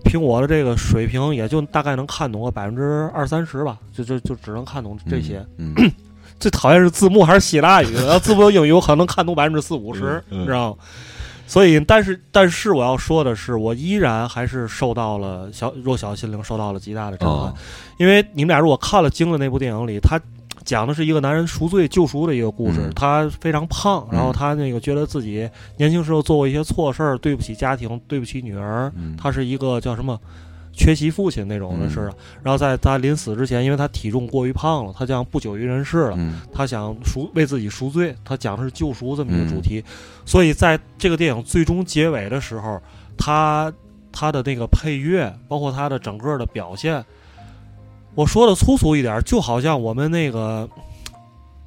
[0.04, 5.46] 凭我的这个水平，也就大概能看懂个百分之二三十吧，就就就只能看懂这些。
[5.58, 5.72] 嗯，
[6.40, 10.76] 最讨厌是字幕还是希腊语， 要字幕英语，我可能能看懂百分之四五十，你知道吗？
[11.50, 17.52] 所以，但是，但是我要说的是，我依然还是受到了小弱小心灵受到了极大的震撼，
[17.98, 20.18] 因为你们俩如果看了《惊》的那部电影里，他
[20.64, 22.80] 讲的是一个男人赎罪救赎的一个故事。
[22.82, 28.92] 嗯他非常胖，然后嗯他那个觉得自己年轻时候做过一些错事儿，对不起家庭，对不起女儿。
[28.94, 30.16] 嗯他是一个叫什么
[30.72, 32.14] 缺席父亲那种的嗯似的。
[32.42, 36.14] 然后在他临死之前，因为他体重过于胖了，他将不久于人世了。
[36.18, 39.84] 嗯他想赎为自己赎罪，他讲的是救赎这么一个嗯主题，
[40.24, 42.80] 所以在这个电影最终结尾的时候，
[43.16, 43.72] 他
[44.12, 47.04] 他的那个配乐，包括他的整个的表现，
[48.14, 50.68] 我说的粗俗一点，就好像我们那个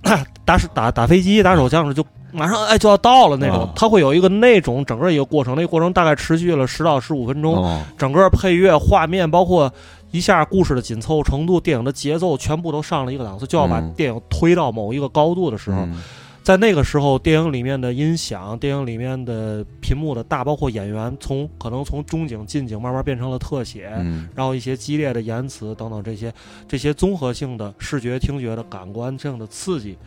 [0.45, 7.81] 打打打飞机打手枪时就马上哎就要到了那种，它会有一个那种整个一个过程，那个过程大概持续了十到十五分钟，哦。
[7.97, 9.71] 整个配乐、画面，包括
[10.11, 13.93] 一下故事的紧凑程度、电影的节奏，全部都上了一个档次，就要把嗯。
[13.93, 16.01] 电影推到某一个高度的时候，嗯。
[16.43, 24.27] 在那个时候，电影里面的音响、电影里面的屏幕的大，包括演员，从可能从中景、近景慢慢变成了特写，嗯。
[24.35, 26.33] 然后一些激烈的言辞等等这些
[26.67, 29.97] 这些综合性的视觉、听觉的感官这样的刺激，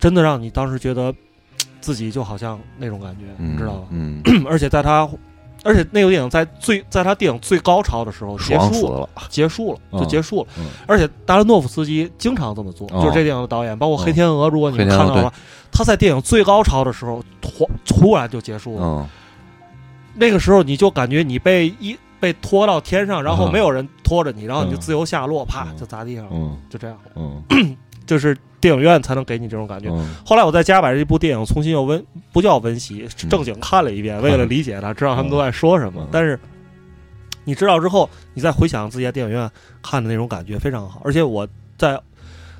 [0.00, 1.16] 真的让你当时觉得嘖
[1.80, 3.86] 自己就好像那种感觉，嗯，你知道吧？
[3.90, 5.08] 嗯， 而且在他，
[5.64, 10.48] 而且那个电影在最在他电影最高潮的时候结束了，了，结束了，就嗯结束了。
[10.58, 10.66] 嗯。
[10.86, 15.32] 而且达伦诺夫斯基经常这么做，哦就是这电影的导演，包括《哦黑天鹅》，如果你们看到的话，
[15.72, 18.82] 他在电影最高潮的时候突突然就结束了。
[18.84, 19.06] 嗯。
[20.14, 23.52] 那个时候你就感觉你被一被拖到天上，然后嗯。
[23.52, 24.80] 没有人拖着你，然后你就嗯。
[24.80, 25.76] 自由下落，啪嗯。
[25.76, 26.56] 就砸地上了，嗯。
[26.68, 26.96] 就这样。
[27.16, 27.76] 嗯。
[28.06, 29.88] 就是电影院才能给你这种感觉。
[29.90, 36.08] 嗯后来我在家把这部电影重新又温，不叫温习，正经看了一遍，为了理解它，知道他们都在说什么嗯。
[36.10, 36.38] 但是
[37.44, 39.50] 你知道之后，你再回想自己在电影院
[39.82, 41.00] 看的那种感觉非常好。
[41.04, 41.46] 而且我
[41.76, 41.98] 在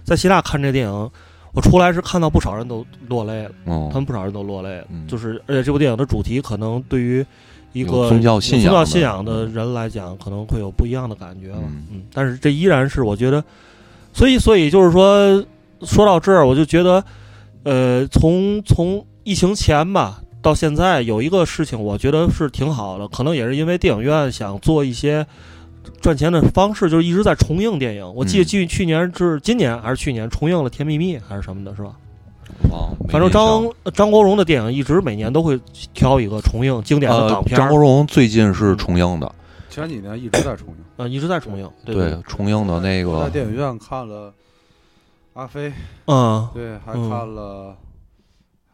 [0.05, 1.11] 在希腊看这电影，
[1.53, 4.85] 我出来是看到不少人都落泪了，哦他们不少人都落泪了。
[4.91, 7.25] 嗯就是而且这部电影的主题可能对于
[7.73, 11.59] 一个宗教信仰宗教的信仰的人来讲，可能会有不一样的感觉了。
[11.63, 13.45] 嗯嗯，但是这依然是我觉得，
[14.15, 15.45] 所以所以就是说，
[15.83, 17.05] 说到这儿，我就觉得，
[17.65, 25.27] 呃，从从疫情前吧到现在，有一个事情我觉得是挺好的，可能也是因为电影院想做一些。
[26.03, 28.15] 赚钱的方式就是一直在重映电影。
[28.15, 31.93] 我记得嗯去去年是今年还是去年重映了《甜蜜蜜》还是什么的，是吧？
[32.71, 35.59] 哦，反正张张国荣的电影一直每年都会
[35.95, 39.35] 挑一个重映经典的呃港片儿，张国荣最近是重映的，
[39.71, 41.69] 前几年一直在重映，呃一直在重映。
[41.87, 44.29] 对对，重映的那个在电影院看了
[45.39, 45.69] 《阿飞》，
[46.07, 47.77] 嗯，对，还嗯看了。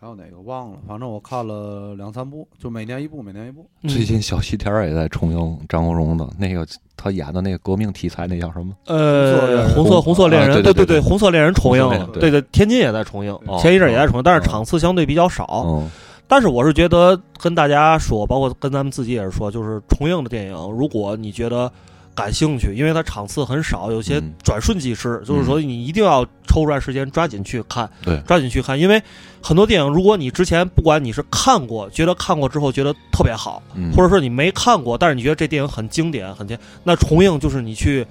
[0.01, 0.79] 还有哪个忘了？
[0.89, 3.69] 反正我看了两三部，就每年一部，每年一部。
[3.83, 8.75] 嗯最近小西天儿也在重映张国荣的那个，他演的那个革命题材那叫什么？
[8.87, 15.65] 呃，红色红色恋人，啊对对对对对，红色恋人重映对对，天津也在重映，哦前一阵也在重映，但是哦场次相对比较少。
[15.67, 15.91] 嗯
[16.27, 21.71] 但是我是觉得跟大家说，包括跟咱们自己也是说，就是重映的电影，如果你觉得
[22.15, 24.33] 感兴趣，因为它场次很少，有些嗯。
[24.43, 28.21] 转瞬即逝，就是说你一定要抽出来时间抓紧去看，对。
[28.27, 29.03] 抓紧去看，因为
[29.43, 38.07] 很多电影，如果你之前不管你是看过，觉得看过之后觉得特别好，嗯，或者说你没看过，但是你觉得这电影很经典，很经，那重映就是你去，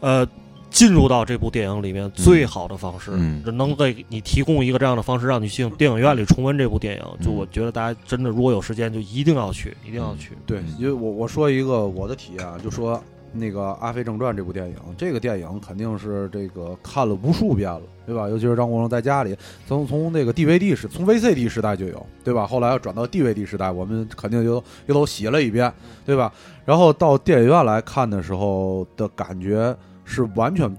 [0.00, 0.26] 呃，
[0.70, 3.42] 进入到这部电影里面最好的方式，嗯。
[3.56, 7.02] 能给你提供一个这样的方式，让你去电影院里重温这部电影。
[7.24, 7.34] 就嗯。
[7.34, 10.36] 我觉得大家真的如果有时间，就一定要去，一定要去。
[10.44, 18.28] 对，因为我我说一个我的体验啊，就说那个《阿飞正传》这部电影，这个电影肯定是这个看了无数遍了，对吧？
[18.28, 22.46] 尤其是张国荣在家里，从从那个 DVD 时，从 VCD 时代就有，对吧？
[22.46, 25.72] 后来要转到 DVD 时代，我们肯定就又都洗了一遍，
[26.04, 26.32] 对吧？
[26.64, 30.70] 然后到电影院来看的时候的感觉是完全。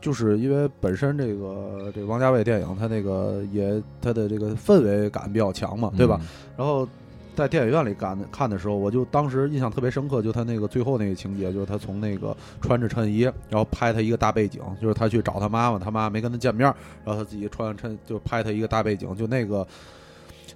[0.00, 6.20] 就是因为本身这个这个王家卫电影，他那个也他的这个氛围感比较强嘛，对吧？
[6.20, 6.26] 嗯？
[6.58, 6.86] 然后
[7.34, 16.66] 在电影院里看看的时候，我就当时印象特别深刻，就他那个最后那个情节，就是他从那个穿着衬衣，然后拍他一个大背景，就是他去找他妈妈，他妈没跟他见面，
[17.04, 19.66] 然后他自己穿着衬就拍他一个大背景，就那个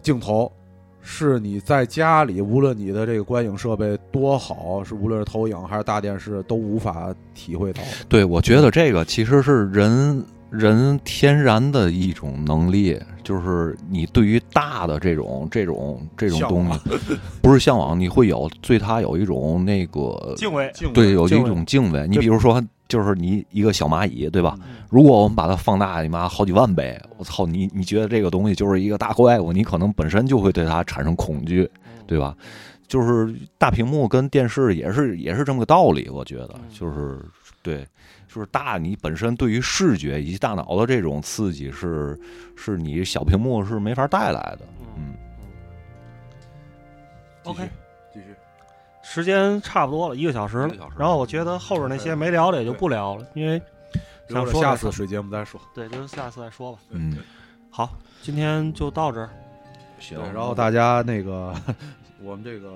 [0.03, 0.51] 镜头。
[1.01, 7.81] 是你在家里，无论你的这个观影设备多好，是无论是投影还是大电视，都无法体会到。
[8.11, 16.81] 对，我觉得这个其实是人人天然的一种能力，就是你对于大的这种这种这种东西，
[17.43, 22.07] 不是向往，你会有对它有一种那个敬畏，对有一种敬畏。
[22.09, 24.57] 你比如说，就是你一个小蚂蚁，对吧？
[24.63, 31.71] 嗯如果我们把它放大，你妈好几万倍，我操，你你觉得这个东西就是一个大怪物，你可能本身就会对它产生恐惧，
[32.07, 32.35] 对吧？
[32.89, 37.23] 就是大屏幕跟电视也是也是这么个道理，我觉得就是
[37.63, 37.87] 对，
[38.27, 42.19] 就是大你本身对于视觉以及大脑的这种刺激是
[42.57, 44.61] 是你小屏幕是没法带来的，
[44.97, 45.15] 嗯
[47.45, 47.69] ，OK，
[48.13, 48.35] 继续。
[49.03, 50.75] 时间差不多了，一个小时了。
[50.99, 53.61] 然后我觉得后边那些没聊的也就不聊了，因为
[54.29, 55.61] 想说下次水节目再说。
[55.75, 56.79] 对，就是下次再说吧。
[56.91, 57.17] 嗯，
[57.71, 57.91] 好，
[58.23, 59.31] 今天就到这儿。
[59.99, 61.53] 行，然后大家那个，
[62.23, 62.69] 我们这个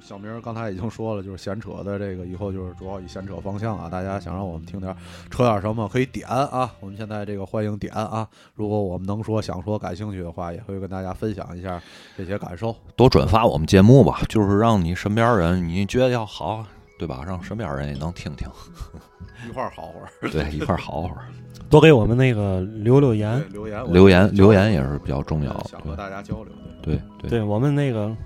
[0.00, 3.88] 小明刚才已经说了，就是闲扯的这个以后就是主要以闲扯方向啊。
[3.90, 4.96] 大家想让我们听点儿
[5.30, 6.74] 扯点儿什么，可以点啊。
[6.80, 8.26] 我们现在这个欢迎点啊。
[8.54, 11.80] 如果我们能说、想说、感兴趣的话，也会跟大家分享一下
[12.16, 12.74] 这些感受。
[12.96, 16.64] 多转发我们节目吧，就是让你身边人，你觉得要好，
[16.98, 17.22] 对吧？
[17.26, 18.48] 让身边人也能听听，
[19.46, 21.26] 一块儿好会儿，对，一块儿好会儿。
[21.68, 26.52] 多给我们那个留留言，留言留言留言也是比较重要对想和大家交流。
[26.80, 28.16] 对对对我们那个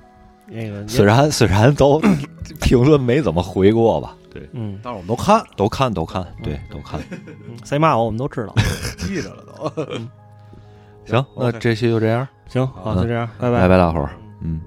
[0.51, 2.01] 那个虽然虽然都
[2.61, 5.43] 评论没怎么回过吧，对，嗯，但是我们都看。
[5.57, 7.01] 都看都看，对都看。
[7.11, 8.55] 嗯谁骂我我们都知道。
[8.99, 9.85] 记着了都。
[11.07, 13.03] 行，那 OK 这期就这样，行，好，嗯。
[13.03, 13.69] 就这样，拜拜。
[13.69, 14.11] 拜，大伙儿，
[14.43, 14.61] 嗯。